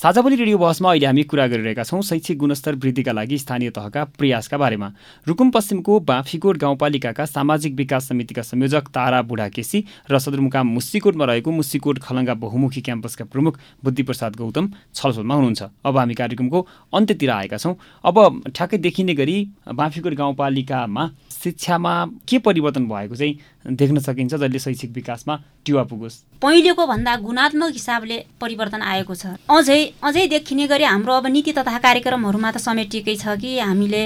[0.02, 4.58] साझाबोली रेडियो बहसमा अहिले हामी कुरा गरिरहेका छौँ। शैक्षिक गुणस्तर वृद्धिका लागि स्थानीय तहका प्रयासका
[4.58, 4.88] बारेमा।
[5.26, 11.98] रुकुम पश्चिमको बाँफीकोट गाउँपालिकाका सामाजिक विकास समितिका संयोजक तारा बुढाकेसी र सदरमुकाम मुस्सीकोटमा रहेको मुस्सीकोट
[12.02, 18.42] खलङ्गा बहुमुखी क्याम्पसका प्रमुख बुद्धिप्रसाद गौतम छलफलमा हुनुहुन्छ। अब हामी कार्यक्रमको अन्त्यतिर आएका छौँ। अब
[18.50, 19.38] ठ्याक्कै देखिने गरी
[19.70, 21.10] बाँफीकोट गाउँपालिकामा
[21.42, 21.92] शिक्षामा
[22.28, 25.34] के परिवर्तन भएको चाहिँ देख्न सकिन्छ जसले शैक्षिक विकासमा
[25.66, 26.14] टिवा पुगोस्?
[26.42, 31.78] पहिलेको भन्दा गुणात्मक हिसाबले परिवर्तन आएको छ। अझै अझै देखिने गरी हाम्रो अब नीति तथा
[31.78, 34.04] कार्यक्रमहरूमा त समेटिएकै छ कि हामीले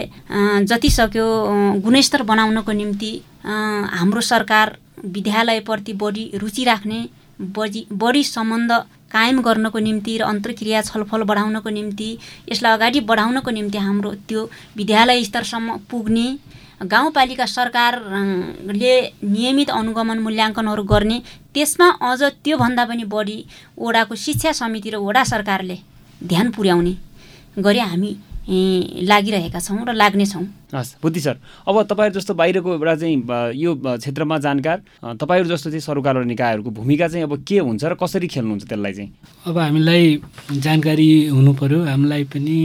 [0.65, 1.27] जति सक्यो
[1.85, 3.13] गुणस्तर बनाउनको निम्ति
[3.45, 7.01] हाम्रो सरकार विद्यालयप्रति बढी रुचि राख्ने
[7.57, 8.73] बढी बढी सम्बन्ध
[9.13, 12.09] कायम गर्नको निम्ति र अन्तर्क्रिया छलफल बढाउनको निम्ति
[12.49, 14.41] यसलाई अगाडि बढाउनको निम्ति हाम्रो त्यो
[14.77, 16.27] विद्यालय स्तरसम्म पुग्ने
[16.81, 21.19] गाउँपालिका सरकारले नियमित अनुगमन मूल्याङ्कनहरू गर्ने
[21.55, 23.39] त्यसमा अझ त्योभन्दा पनि बढी
[23.79, 25.79] ओडाको शिक्षा समिति र ओडा सरकारले
[26.25, 26.95] ध्यान पुर्याउने
[27.59, 28.17] गरी हामी
[28.49, 30.45] लागिरहेका छौँ र लाग्नेछौँ
[30.75, 31.37] हस् बुद्धि सर
[31.67, 34.79] अब तपाईँहरू जस्तो बाहिरको एउटा चाहिँ यो क्षेत्रमा जानकार
[35.19, 38.93] तपाईँहरू जस्तो चाहिँ सरकार र निकायहरूको भूमिका चाहिँ अब के हुन्छ र कसरी खेल्नुहुन्छ त्यसलाई
[38.93, 39.11] चाहिँ?
[39.47, 40.23] अब हामीलाई
[40.63, 42.59] जानकारी हुनु पऱ्यो हामीलाई पनि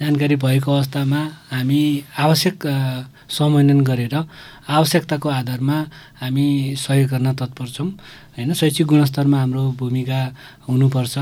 [0.00, 1.20] जानकारी भएको अवस्थामा
[1.54, 1.80] हामी
[2.18, 2.56] आवश्यक
[3.30, 4.14] समन्वयन गरेर
[4.68, 5.78] आवश्यकताको आधारमा
[6.20, 6.46] हामी
[6.78, 7.90] सहयोग गर्न तत्पर छौँ।
[8.38, 10.20] होइन शैक्षिक गुणस्तरमा हाम्रो भूमिका
[10.68, 11.18] हुनुपर्छ।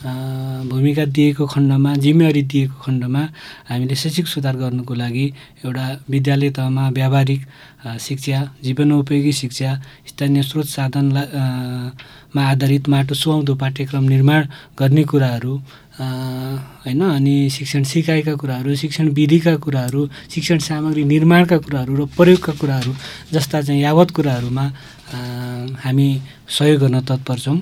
[0.00, 3.22] भूमिका दिएको खण्डमा जिम्मेवारी दिएको खण्डमा
[3.68, 5.26] हामीले शैक्षिक सुधार गर्नुको लागि
[5.64, 7.40] एउटा विद्यालय तहमा व्यावहारिक
[8.00, 9.70] शिक्षा जीवनोपयोगी शिक्षा
[10.08, 11.26] स्थानीय स्रोत साधनलाई
[12.32, 14.46] मा आधारित माटो सुहाउँदो पाठ्यक्रम निर्माण
[14.80, 15.54] गर्ने कुराहरू
[16.00, 22.92] होइन अनि शिक्षण सिकाइका कुराहरू शिक्षण विधिका कुराहरू शिक्षण सामग्री निर्माणका कुराहरू र प्रयोगका कुराहरू
[23.32, 24.66] जस्ता चाहिँ यावत कुराहरूमा
[25.84, 26.08] हामी
[26.48, 27.58] सहयोग गर्न तत्पर छौँ।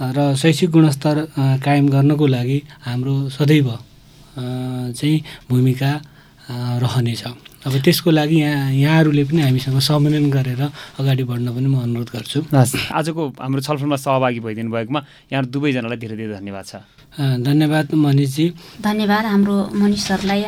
[0.00, 1.16] र शैक्षिक गुणस्तर
[1.64, 3.68] कायम गर्नको लागि हाम्रो सदैव
[4.92, 5.16] चाहिँ
[5.48, 5.92] भूमिका
[6.84, 7.22] रहनेछ
[7.66, 10.62] अब त्यसको लागि यहाँ यहाँहरूले पनि हामीसँग समन्वयन गरेर
[11.00, 15.00] अगाडि बढ्न पनि म अनुरोध गर्छु। हस्। आजको हाम्रो छलफलमा सहभागी भइदिनु भएकोमा
[15.32, 16.74] यहाँ दुवैजनालाई धेरै धेरै धन्यवाद छ।
[17.42, 18.46] धन्यवाद मनिषजी।
[18.86, 20.42] धन्यवाद हाम्रो मनिष सरलाई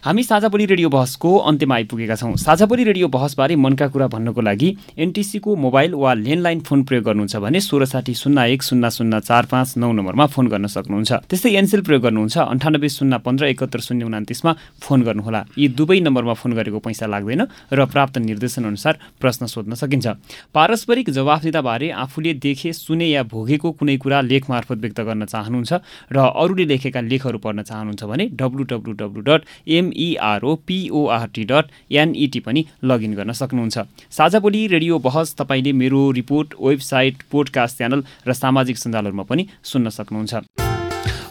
[0.00, 5.56] हामी साझाबोली रेडियो बहसको अन्त्यमा आइपुगेका छौँ। साझाबोली रेडियो बहसबारे मनका कुरा भन्नको लागि एनटिसीको
[5.56, 9.76] मोबाइल वा ल्यान्डलाइन फोन प्रयोग गर्नुहुन्छ भने सोह्र साठी शून्य एक शून्य शून्य चार पाँच
[9.76, 14.52] नौ नम्बरमा फोन गर्न सक्नुहुन्छ। त्यस्तै एनसेल प्रयोग गर्नुहुन्छ अन्ठानब्बे शून्य पन्ध्र एकहत्तर शून्य उनातिसमा
[14.80, 19.76] फोन गर्नुहोला। यी दुवै नम्बरमा फोन गरेको पैसा लाग्दैन र प्राप्त निर्देशन अनुसार प्रश्न सोध्न
[19.76, 20.06] सकिन्छ।
[20.48, 25.72] पारस्परिक जवाफदिताबारे आफूले देखे सुने या भोगेको कुनै कुरा लेख मार्फत व्यक्त गर्न चाहनुहुन्छ
[26.08, 30.54] र अरूले लेखेका लेखहरू पढ्न चाहनुहुन्छ भने W W W dot M MERO
[31.38, 33.78] dot NET पनि लगइन गर्न सक्नुहुन्छ।
[34.10, 39.88] साझा बोली रेडियो बहस तपाईँले मेरो रिपोर्ट वेबसाइट पोडकास्ट च्यानल र सामाजिक सञ्जालहरूमा पनि सुन्न
[39.88, 40.34] सक्नुहुन्छ।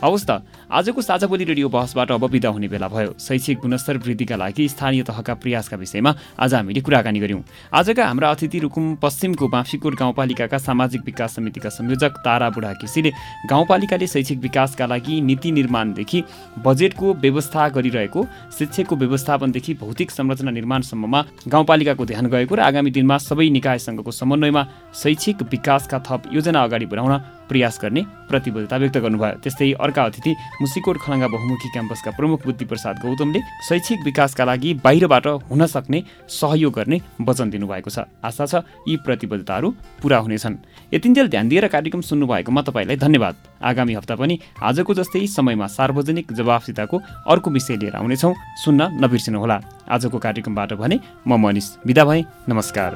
[0.04, 0.32] हवस् त
[0.70, 5.04] आजको साझा बोली रेडियो बहसबाट अब विदा हुने बेला भयो। शैक्षिक गुणस्तर वृद्धिका लागि स्थानीय
[5.04, 7.42] तहका प्रयासका विषयमा आज हामीले कुराकानी गऱ्यौँ।
[7.74, 13.12] आजका हाम्रा अतिथि रुकुम पश्चिमको बाँफीकोट गाउँपालिकाका सामाजिक विकास समितिका संयोजक तारा बुढा केसीले
[13.50, 16.24] गाउँपालिकाले शैक्षिक विकासका लागि नीति निर्माणदेखि
[16.62, 18.26] बजेटको व्यवस्था गरिरहेको
[18.60, 24.68] शिक्षकको व्यवस्थापनदेखि भौतिक संरचना निर्माणसम्ममा गाउँपालिकाको ध्यान गएको र आगामी दिनमा सबै निकायसँगको समन्वयमा
[25.02, 27.18] शैक्षिक विकासका थप योजना अगाडि बढाउन
[27.50, 32.96] प्रयास गर्ने प्रतिबद्धता व्यक्त गर्नुभयो। त्यस्तै अर्का अतिथि मुसिकोट खलङ्गा बहुमुखी क्याम्पसका प्रमुख बुद्धि प्रसाद
[33.00, 38.54] गौतमले शैक्षिक विकासका लागि बाहिरबाट हुन सक्ने सहयोग गर्ने वचन दिनुभएको छ। आशा छ
[38.88, 39.70] यी प्रतिबद्धताहरू
[40.02, 40.56] पुरा हुनेछन्।
[40.94, 46.98] यतिन्जेल ध्यान दिएर कार्यक्रम सुन्नुभएकोमा तपाईँलाई धन्यवाद। आगामी हप्ता पनि आजको जस्तै समयमा सार्वजनिक जवाफसिताको
[47.28, 49.58] अर्को विषय लिएर आउनेछौँ। सुन्न नबिर्सिनुहोला।
[49.88, 52.92] आजको कार्यक्रमबाट भने म मनिष बिदा भएँ। नमस्कार।